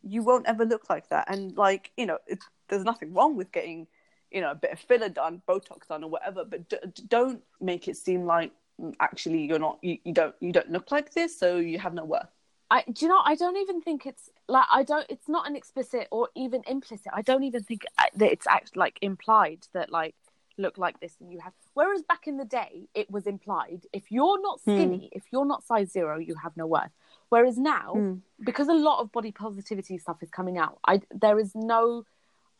[0.05, 1.24] You won't ever look like that.
[1.28, 3.88] And like you know, it's, there's nothing wrong with getting
[4.35, 6.45] you know a bit of filler done, Botox done, or whatever.
[6.45, 9.78] But d- d- don't make it seem like mm, actually you're not.
[9.83, 10.35] You, you don't.
[10.41, 12.28] You don't look like this, so you have no worth.
[12.70, 15.57] I do you know I don't even think it's like I don't it's not an
[15.57, 17.12] explicit or even implicit.
[17.12, 20.14] I don't even think uh, that it's actually like implied that like
[20.59, 24.11] look like this and you have whereas back in the day it was implied if
[24.11, 24.72] you're not Hmm.
[24.72, 26.91] skinny if you're not size 0 you have no worth.
[27.28, 28.14] Whereas now Hmm.
[28.43, 32.05] because a lot of body positivity stuff is coming out I there is no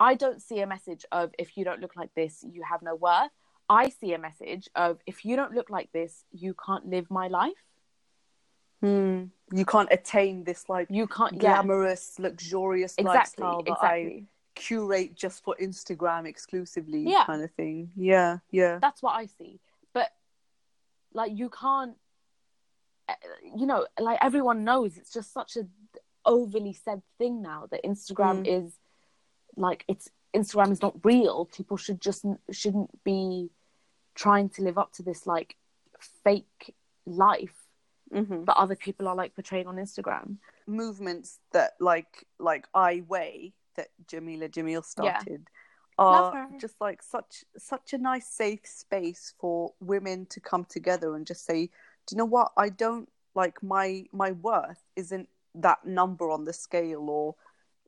[0.09, 2.95] I don't see a message of if you don't look like this you have no
[3.07, 3.31] worth.
[3.69, 6.13] I see a message of if you don't look like this
[6.45, 7.63] you can't live my life.
[8.81, 9.25] Hmm.
[9.53, 14.27] You can't attain this like You can't yeah glamorous, luxurious exactly lifestyle that exactly.
[14.27, 17.25] I curate just for Instagram exclusively, Yeah.
[17.25, 17.77] kind of thing.
[17.97, 18.79] Yeah, yeah.
[18.85, 19.61] that's what I see.
[19.95, 20.09] But
[21.15, 21.95] like you can't,
[23.09, 23.15] uh,
[23.61, 25.65] you know, like everyone knows it's just such a
[26.25, 28.47] overly said thing now that Instagram Mm.
[28.57, 28.79] is
[29.57, 31.47] like it's Instagram is not real.
[31.47, 33.51] People should just shouldn't be
[34.15, 35.57] trying to live up to this like
[36.25, 36.75] fake
[37.07, 37.55] life
[38.13, 40.37] hmm that other people are like portraying on Instagram.
[40.67, 45.49] Movements that like like I weigh that Jameela Jamil started
[45.99, 51.15] Love are just like such such a nice safe space for women to come together
[51.15, 51.67] and just say,
[52.07, 52.53] do you know what?
[52.57, 57.35] I don't like my my worth isn't that number on the scale or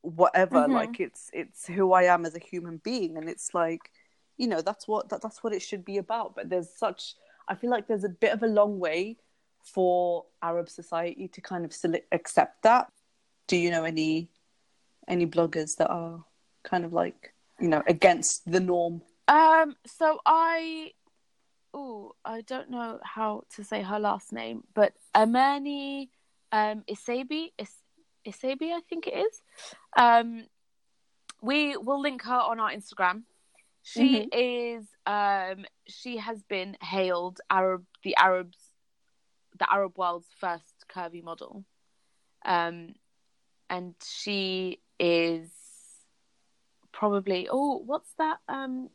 [0.05, 0.57] whatever.
[0.66, 0.72] Mhm.
[0.72, 3.90] Like it's it's who I am as a human being, and it's like
[4.36, 6.34] you know that's what that, that's what it should be about.
[6.34, 7.14] But there's such
[7.48, 9.18] I feel like there's a bit of a long way
[9.62, 11.74] for Arab society to kind of
[12.12, 12.90] accept that.
[13.46, 14.28] Do you know any
[15.09, 16.24] any bloggers that are
[16.62, 19.02] kind of like you know against the norm?
[19.26, 20.92] Um, so I,
[21.72, 26.11] oh, I don't know how to say her last name, but Amani,
[26.52, 27.80] um, Isabi, Is-
[28.27, 29.43] Isabi, I think it is.
[29.97, 30.45] Um,
[31.41, 33.22] we will link her on our Instagram.
[33.83, 38.59] She is, um, she has been hailed Arab, the Arabs,
[39.59, 41.64] the Arab world's first curvy model.
[42.47, 42.95] Um,
[43.70, 45.51] and she is
[46.93, 48.89] probably oh what's that um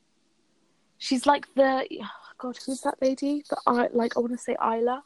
[0.98, 2.08] she's like the oh
[2.38, 5.04] god who's that lady the I like i want to say Isla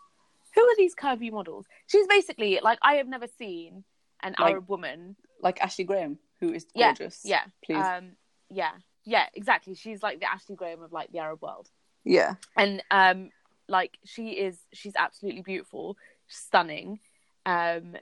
[0.54, 3.84] who are these curvy models she's basically like i have never seen
[4.24, 7.22] an Like- arab woman Like Ashley Graham, who is gorgeous.
[7.24, 7.78] yeah please.
[7.78, 8.12] um
[8.50, 8.72] yeah
[9.06, 11.70] yeah exactly she's like the ashley graham of like the arab world
[12.06, 13.30] yeah, and um
[13.70, 15.98] like she is she's absolutely beautiful
[16.28, 17.00] stunning
[17.46, 17.96] um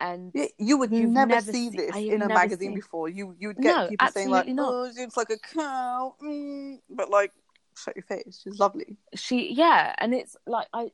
[0.00, 3.08] and Yeah, you would never, never see this in a magazine seen- before.
[3.08, 4.68] You you would get No, people saying like, not.
[4.74, 7.30] "Oh, she looks like a cow," mm, but like,
[7.76, 8.40] shut your face.
[8.42, 8.96] She's lovely.
[9.14, 10.90] she yeah and it's like i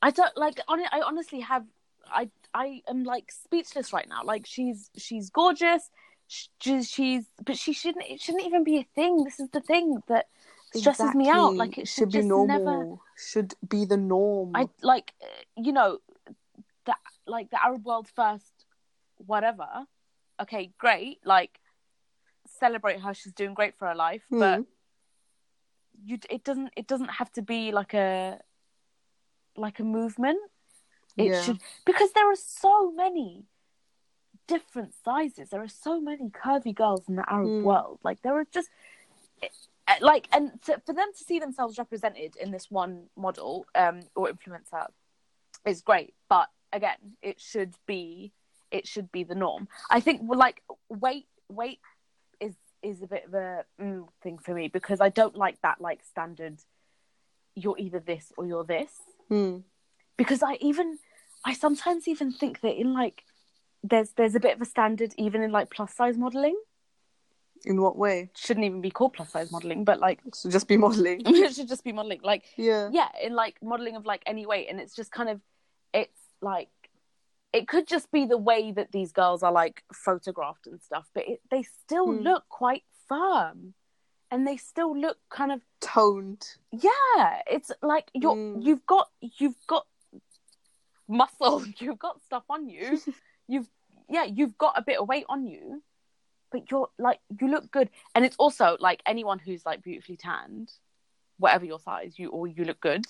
[0.00, 1.64] i don't like on i honestly have
[2.10, 4.22] i i am like speechless right now.
[4.24, 5.90] Like she's she's gorgeous.
[6.26, 9.24] She's, she's but she shouldn't it shouldn't even be a thing.
[9.24, 10.26] This is the thing that
[10.74, 11.56] stresses me out.
[11.56, 12.58] Like it should, should be normal.
[12.58, 14.52] never Should be the norm.
[14.54, 15.12] i like
[15.56, 15.98] you know
[16.86, 18.66] that like the arab world first
[19.18, 19.68] whatever.
[20.40, 21.20] Okay great.
[21.24, 21.60] Like
[22.46, 24.62] celebrate her she's doing great for her life but Hmm.
[26.04, 28.38] you it doesn't it doesn't have to be like a
[29.56, 30.38] like a movement
[31.16, 31.42] it Yeah.
[31.42, 33.44] should because there are so many
[34.46, 37.62] different sizes there are so many curvy girls in the arab Mm.
[37.62, 38.68] world like there are just
[39.42, 39.48] eh,
[40.00, 44.28] like and to, for them to see themselves represented in this one model um or
[44.28, 44.86] influencer
[45.64, 48.32] is great but again it should be
[48.70, 51.78] it should be the norm i think like weight weight
[52.40, 55.80] is is a bit of a mm, thing for me because I don't like that
[55.80, 56.58] like standard.
[57.54, 58.92] You're either this or you're this
[59.30, 59.58] Hmm.
[60.16, 60.98] Because I even
[61.44, 63.22] I sometimes even think that in like
[63.82, 66.56] there's there's a bit of a standard even in like plus size modeling.
[67.66, 68.30] In what way?
[68.36, 71.22] Shouldn't even be called plus size modeling, but like So just be modeling.
[71.24, 72.20] it should just be modeling.
[72.22, 72.90] Like Yeah.
[72.92, 75.40] yeah, in like modeling of like any weight, and it's just kind of
[75.92, 76.68] it's like
[77.52, 81.24] it could just be the way that these girls are like photographed and stuff, but
[81.28, 82.20] it, they still Hmm.
[82.22, 83.74] look quite firm,
[84.30, 86.46] and they still look kind of Toned.
[86.72, 87.40] yeah.
[87.46, 88.64] It's like you're Mm.
[88.64, 89.86] you've got you've got
[91.08, 93.00] muscle, you've got stuff on you,
[93.48, 93.68] you've
[94.08, 95.82] yeah, you've got a bit of weight on you,
[96.52, 100.70] but you're like you look good, and it's also like anyone who's like beautifully tanned,
[101.38, 103.04] whatever your size, you or you look good.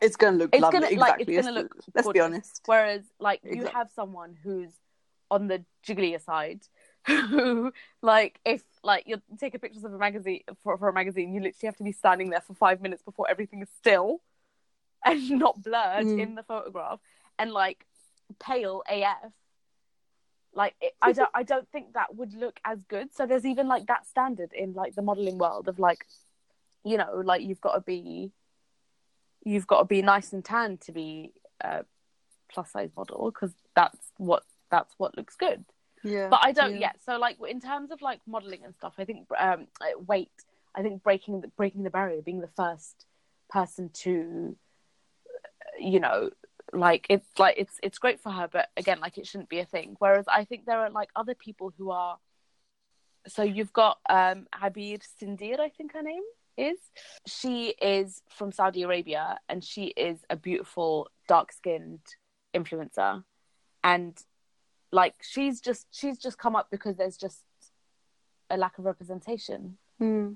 [0.00, 0.80] It's gonna look It's lovely.
[0.80, 1.36] gonna like exactly.
[1.36, 1.94] it's gonna let's, look.
[1.94, 2.62] let's be honest.
[2.66, 4.72] Whereas like you have someone who's
[5.30, 6.62] on the jigglier side,
[7.06, 7.72] who
[8.02, 11.40] like if like you take a pictures of a magazine for, for a magazine, you
[11.40, 14.20] literally have to be standing there for five minutes before everything is still
[15.04, 16.18] and not blurred Mm.
[16.18, 17.00] in the photograph,
[17.40, 17.86] and like
[18.38, 19.32] pale AF.
[20.52, 23.14] Like it, I don't, I don't think that would look as good.
[23.14, 26.04] So there's even like that standard in like the modeling world of like,
[26.84, 28.32] you know, like you've got to be,
[29.44, 31.84] you've got to be nice and tan to be a
[32.52, 35.64] plus size model because that's what that's what looks good.
[36.02, 36.28] Yeah.
[36.28, 36.80] But I don't yeah.
[36.80, 36.96] yet.
[37.06, 39.66] So like in terms of like modeling and stuff, I think um
[40.06, 40.30] weight.
[40.74, 43.06] I think breaking the breaking the barrier, being the first
[43.48, 44.56] person to,
[45.78, 46.30] you know,
[46.72, 49.64] like it's like it's it's great for her, but again, like it shouldn't be a
[49.64, 49.96] thing.
[49.98, 52.18] Whereas I think there are like other people who are.
[53.26, 56.22] So you've got um Habib Sindir, I think her name
[56.56, 56.78] is.
[57.26, 62.00] She is from Saudi Arabia, and she is a beautiful dark skinned
[62.54, 63.24] influencer,
[63.82, 64.16] and
[64.92, 67.42] like she's just she's just come up because there's just
[68.48, 69.76] a lack of representation.
[69.98, 70.32] Hmm.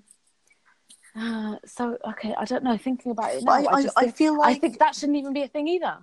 [1.17, 2.77] Uh, so okay, I don't know.
[2.77, 5.19] Thinking about it now, I, I, just I think, feel like I think that shouldn't
[5.19, 5.99] even be a thing either.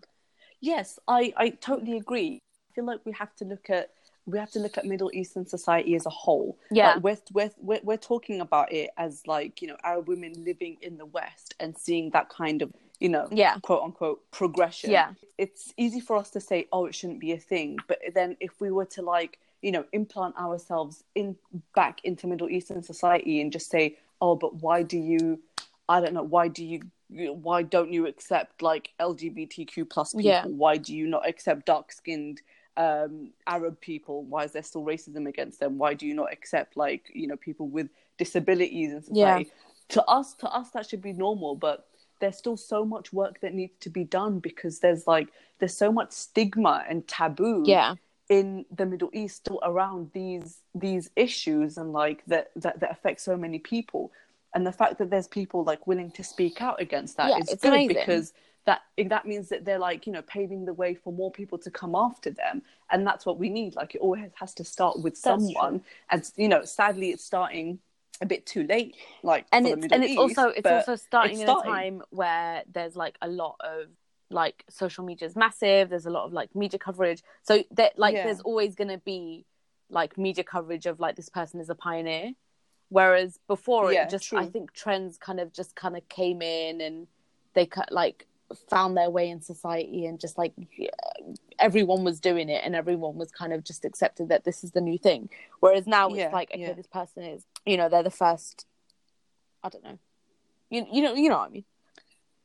[0.62, 2.40] Yes, I, I totally agree.
[2.70, 3.90] I feel like we have to look at
[4.28, 6.58] we have to look at Middle Eastern society as a whole.
[6.72, 6.94] Yeah.
[6.94, 10.78] like we're, we're we're we're talking about it as like you know Arab women living
[10.82, 13.58] in the West and seeing that kind of you know Yeah.
[13.62, 14.92] quote unquote progression.
[14.92, 15.14] Yeah.
[15.38, 18.62] it's easy for us to say, oh, it shouldn't be a thing, but then if
[18.62, 21.36] we were to like you know implant ourselves in
[21.76, 25.40] back into Middle Eastern society and just say, oh, but why do you?
[25.90, 26.24] I don't know.
[26.24, 26.82] Why do you?
[27.12, 30.30] Why don't you accept like LGBTQ plus people?
[30.30, 30.46] Yeah.
[30.46, 32.42] Why do you not accept dark skinned
[32.78, 36.78] um arab people why is there still racism against them why do you not accept
[36.78, 39.44] like you know people with disabilities in Yeah.
[39.90, 41.86] to us to us that should be normal but
[42.22, 45.28] there's still so much work that needs to be done because there's like
[45.60, 47.96] there's so much stigma and taboo Yeah,
[48.30, 53.20] in the middle east still around these these issues and like that that, that affect
[53.20, 54.12] so many people
[54.54, 57.54] and the fact that there's people like willing to speak out against that is Yeah,
[57.54, 57.96] it's good amazing.
[57.96, 58.34] because
[58.66, 61.72] that that means that they're like you know paving the way for more people to
[61.72, 65.14] come after them and that's what we need like it always has to start with
[65.14, 65.82] That's someone
[66.12, 67.80] and you know sadly it's starting
[68.22, 71.50] a bit too late like and it's and it's also it's also starting it's in
[71.50, 71.72] starting.
[71.72, 73.88] a time where there's like a lot of
[74.30, 75.90] like social media is massive.
[75.90, 77.22] There's a lot of like media coverage.
[77.44, 78.24] So that like Yeah.
[78.26, 79.46] there's always going to be
[79.90, 82.32] like media coverage of like this person is a pioneer.
[82.92, 84.38] Whereas before Yeah, it just true.
[84.38, 87.08] I think trends kind of just kind of came in and
[87.54, 88.28] they cut like
[88.70, 90.52] found their way in society and just like
[91.58, 94.82] everyone was doing it and everyone was kind of just accepted that this is the
[94.82, 95.30] new thing
[95.62, 96.74] whereas now Yeah, it's like okay yeah.
[96.74, 98.66] this person is you know they're the first
[99.64, 99.98] i don't know
[100.70, 101.64] you, you know you know what i mean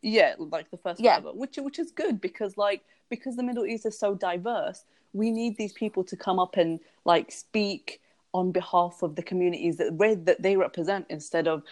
[0.01, 1.16] yeah like the first Yeah.
[1.18, 5.32] whatever which which is good because like because the middle east is so diverse we
[5.32, 8.01] need these people to come up and like speak
[8.37, 11.62] on behalf of the communities that re- that they represent instead of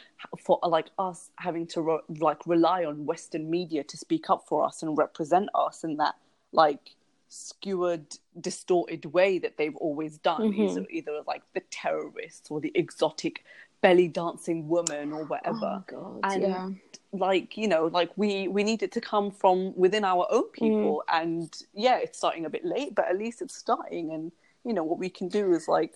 [0.44, 4.64] for like us having to re- like rely on western media to speak up for
[4.68, 6.14] us and represent us in that
[6.52, 6.84] like
[7.28, 8.06] skewered
[8.40, 10.40] distorted way that they've always done.
[10.52, 10.70] Mhm.
[10.70, 13.44] either, either like the terrorists or the exotic
[13.82, 15.84] belly dancing woman or whatever.
[15.86, 16.80] God and
[17.12, 21.02] like you know like we we need it to come from within our own people.
[21.20, 24.06] And yeah it's starting a bit late but at least it's starting.
[24.14, 24.32] And
[24.64, 25.92] you know what we can do is like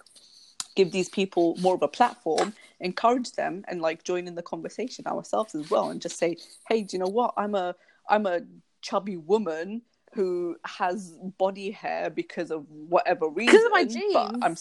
[0.78, 2.48] give these people more of a platform
[2.78, 6.36] encourage them and like join in the conversation ourselves as well and just say
[6.68, 7.34] hey do you know what?
[7.36, 7.74] I'm a
[8.08, 8.38] i'm a
[8.80, 9.82] chubby woman
[10.14, 10.96] who has
[11.44, 12.62] body hair because of
[12.94, 14.56] whatever reason Because of my but i'm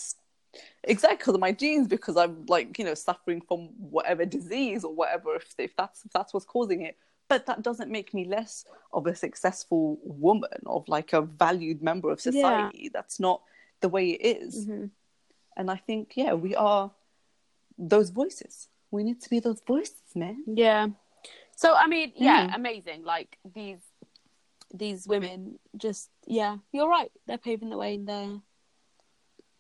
[0.93, 3.59] exactly because of my genes because i'm like you know suffering from
[3.97, 6.95] whatever disease or whatever if, if that's if that's what's causing it.
[7.30, 8.63] But that doesn't make me less
[8.97, 12.89] of a successful woman of like a valued member of society.
[12.97, 13.41] That's not
[13.82, 14.65] the way it is.
[14.65, 14.89] Mhm.
[15.58, 16.91] And i think yeah we are
[17.78, 18.70] those voices.
[18.89, 20.43] We need to be those voices, man.
[20.47, 20.88] Yeah.
[21.55, 22.55] So I mean, yeah, Mm.
[22.55, 23.03] amazing.
[23.03, 23.84] Like these
[24.74, 27.12] these women just yeah, you're right.
[27.28, 28.32] They're paving the way in there.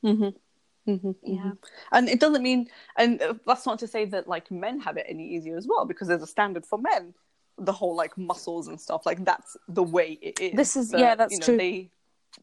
[0.03, 0.91] Mm-hmm.
[0.91, 1.11] Mm-hmm.
[1.23, 1.51] Yeah.
[1.91, 5.05] And it doesn't mean, and uh, that's not to say that like men have it
[5.07, 7.13] any easier as well, because there's a standard for men.
[7.59, 10.53] The whole like muscles and stuff, like that's the way it is.
[10.55, 11.57] This is- yeah, that's you know, true.
[11.57, 11.89] They,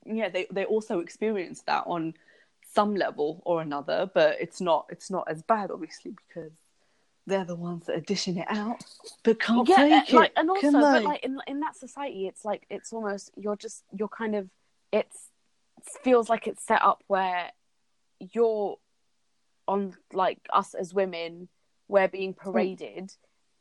[0.05, 2.15] yeah, they they also experience that on
[2.75, 6.53] some level or another, but it's not it's not as bad, obviously, because
[7.27, 8.85] they're the ones that are dishing it out,
[9.22, 10.39] but can't yeah, take uh, like it.
[10.41, 14.09] and also but like in in that society it's like it's almost you're just you're
[14.09, 14.49] kind of
[14.93, 15.31] it's
[16.03, 17.51] feels like it's set up where
[18.33, 18.77] you're
[19.66, 21.49] on like us as women
[21.89, 22.51] we're being Hmm.
[22.53, 23.12] paraded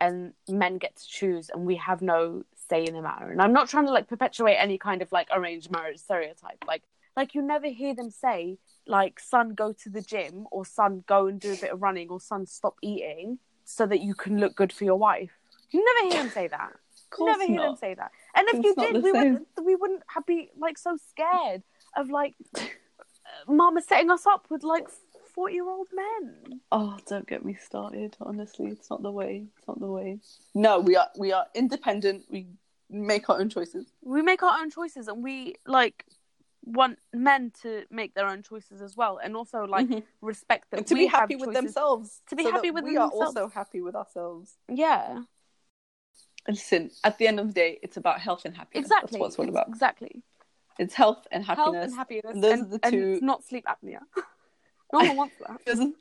[0.01, 3.53] and men get to choose and we have no say in the matter and i'm
[3.53, 6.83] not trying to like perpetuate any kind of like arranged marriage stereotype like
[7.15, 8.57] like you never hear them say
[8.87, 12.09] like son go to the gym or son go and do a bit of running
[12.09, 15.31] or son stop eating so that you can look good for your wife
[15.71, 16.73] you never hear him say that
[17.19, 17.79] never hear not.
[17.79, 19.13] say that and if It's you did we same.
[19.13, 21.63] wouldn't we wouldn't have be like so scared
[21.95, 22.33] of like
[23.47, 24.87] mama setting us up with like
[25.35, 28.15] 40 year old men Oh, don't get me started.
[28.19, 29.45] Honestly, it's not the way.
[29.57, 30.19] It's not the way.
[30.55, 32.25] No, we are we are independent.
[32.29, 32.47] We
[32.89, 33.85] make our own choices.
[34.03, 36.05] we make our own choices and we like
[36.65, 40.03] want men to make their own choices as well and also like Mhm.
[40.21, 42.21] respect that And to we be have happy with themselves.
[42.29, 43.13] To be so happy that with we themselves.
[43.13, 44.57] are also happy with ourselves.
[44.69, 45.23] yeah
[46.45, 48.85] And listen, at the end of the day, it's about health and happiness.
[48.85, 49.67] exactly That's what it's all about.
[49.67, 50.23] exactly
[50.79, 51.65] It's health and happiness.
[51.73, 53.99] health and happiness And those and, are the and two- not sleep apnea
[54.93, 55.91] no one wants that Those are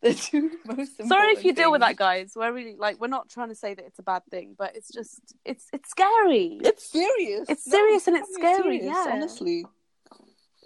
[0.00, 3.28] the two most sorry if you deal with that guys we're really like we're not
[3.28, 6.84] trying to say that it's a bad thing but it's just it's it's scary It's
[6.90, 7.48] serious.
[7.48, 9.06] It's serious and it's properly scary, yeah.
[9.10, 9.66] Honestly,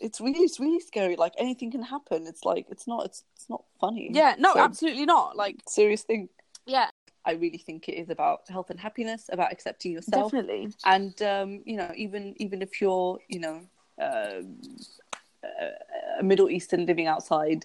[0.02, 1.16] it's really, it's really scary.
[1.16, 2.26] Like anything can happen.
[2.26, 4.10] It's like it's not, it's, it's not funny.
[4.12, 6.28] yeah no So, absolutely not like serious thing.
[6.66, 6.88] yeah
[7.24, 11.62] I really think it is about health and happiness, about accepting yourself, definitely and um,
[11.64, 13.58] you know, even even if you're, you know,
[14.00, 14.58] um
[15.44, 17.64] a- Middle Eastern living outside,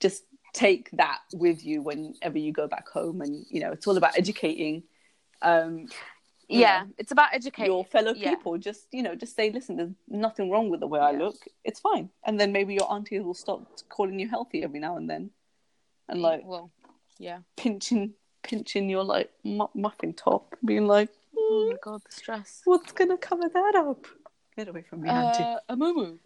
[0.00, 3.96] just take that with you whenever you go back home, and you know, it's all
[3.96, 4.82] about educating.
[5.42, 5.86] Um,
[6.48, 8.30] yeah know, it's about educating your fellow yeah.
[8.30, 8.56] people.
[8.58, 11.36] Just you know just say listen there's nothing wrong with the way i look.
[11.64, 12.10] It's fine.
[12.24, 15.30] And then maybe your aunties will stop calling you healthy every now and then
[16.08, 16.70] and like well
[17.18, 17.38] yeah.
[17.56, 22.62] pinching pinching your like mu- muffin top being like oh "Mm, my god the stress.
[22.64, 24.06] what's gonna cover that up?
[24.56, 25.42] Get away from me auntie.
[25.42, 26.18] uh, a moo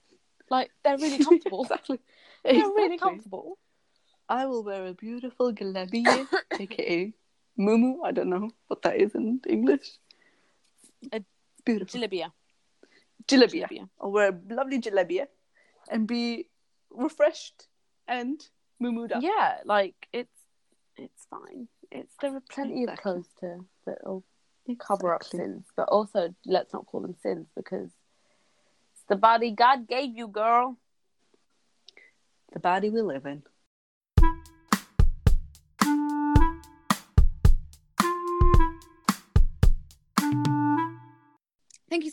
[0.51, 1.63] like they're really comfortable.
[1.63, 1.99] Exactly.
[2.45, 2.99] They're really.
[2.99, 3.59] comfortable.
[4.29, 6.27] I will wear a beautiful galabiye
[6.61, 7.13] aka
[7.59, 9.99] mumu i don't know what that is in english
[11.13, 11.23] A
[11.65, 12.01] beautiful.
[12.01, 12.33] jalebia
[13.27, 15.27] jalebia jalebia I'll oh, wear a lovely jalebia
[15.91, 16.49] and be
[16.91, 17.69] refreshed
[18.09, 18.41] and
[18.83, 19.23] mumued up.
[19.23, 20.39] yeah like it's
[20.97, 21.69] it's fine.
[21.91, 23.03] It's there are plenty of Exactly.
[23.13, 24.25] clothes to that'll
[24.79, 27.91] cover up sins but also let's not call them sins because
[28.93, 30.77] it's the body god gave you girl.
[32.53, 33.43] The body we live in.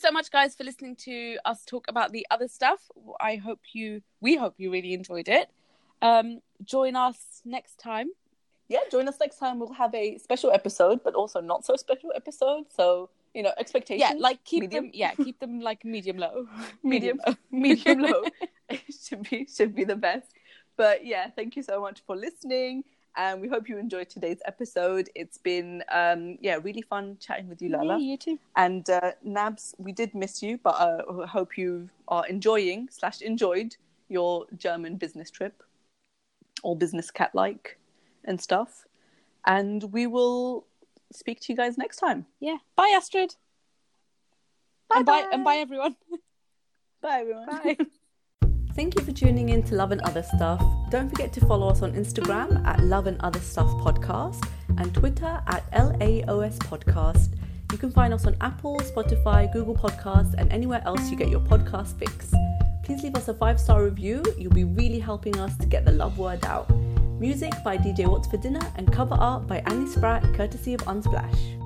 [0.08, 2.80] So much, guys, for listening to us talk about the other stuff.
[3.20, 5.50] I hope you, we hope you really enjoyed it.
[6.00, 8.06] Um, join us next time.
[8.68, 9.58] Yeah, join us next time.
[9.58, 12.64] We'll have a special episode, but also not so special episode.
[12.74, 14.10] So, you know, expectations.
[14.14, 14.84] Yeah, like keep medium.
[14.84, 14.92] them.
[14.94, 16.46] Yeah, keep them like medium low.
[16.82, 17.20] Medium.
[17.26, 17.34] low.
[17.50, 18.22] medium low.
[18.70, 20.32] it should be should be the best.
[20.78, 22.84] But yeah, thank you so much for listening.
[23.18, 25.10] And we hope you enjoyed today's episode.
[25.16, 27.98] It's been um yeah, really fun chatting with you, Lala.
[27.98, 28.38] Yeah, you too.
[28.56, 33.20] And uh, Nabs, we did miss you, but uh, I hope you are enjoying slash
[33.20, 33.76] enjoyed
[34.08, 35.64] your German business trip,
[36.62, 37.76] all business cat like
[38.24, 38.86] and stuff.
[39.46, 40.64] And we will
[41.12, 42.26] speak to you guys next time.
[42.38, 42.58] Yeah.
[42.76, 43.34] Bye, Astrid.
[44.94, 45.96] and bye, and bye, everyone.
[47.00, 47.46] Bye, everyone.
[47.46, 47.76] Bye.
[48.78, 50.64] Thank you for tuning in to Love and Other Stuff.
[50.88, 55.42] Don't forget to follow us on Instagram at Love and Other Stuff Podcast and Twitter
[55.48, 57.34] at LAOS Podcast.
[57.72, 61.40] You can find us on Apple, Spotify, Google Podcasts, and anywhere else you get your
[61.40, 62.32] podcast fix.
[62.84, 64.22] Please leave us a five star review.
[64.38, 66.70] You'll be really helping us to get the love word out.
[67.18, 71.57] Music by DJ What's for Dinner and cover art by Annie Spratt, courtesy of Unsplash.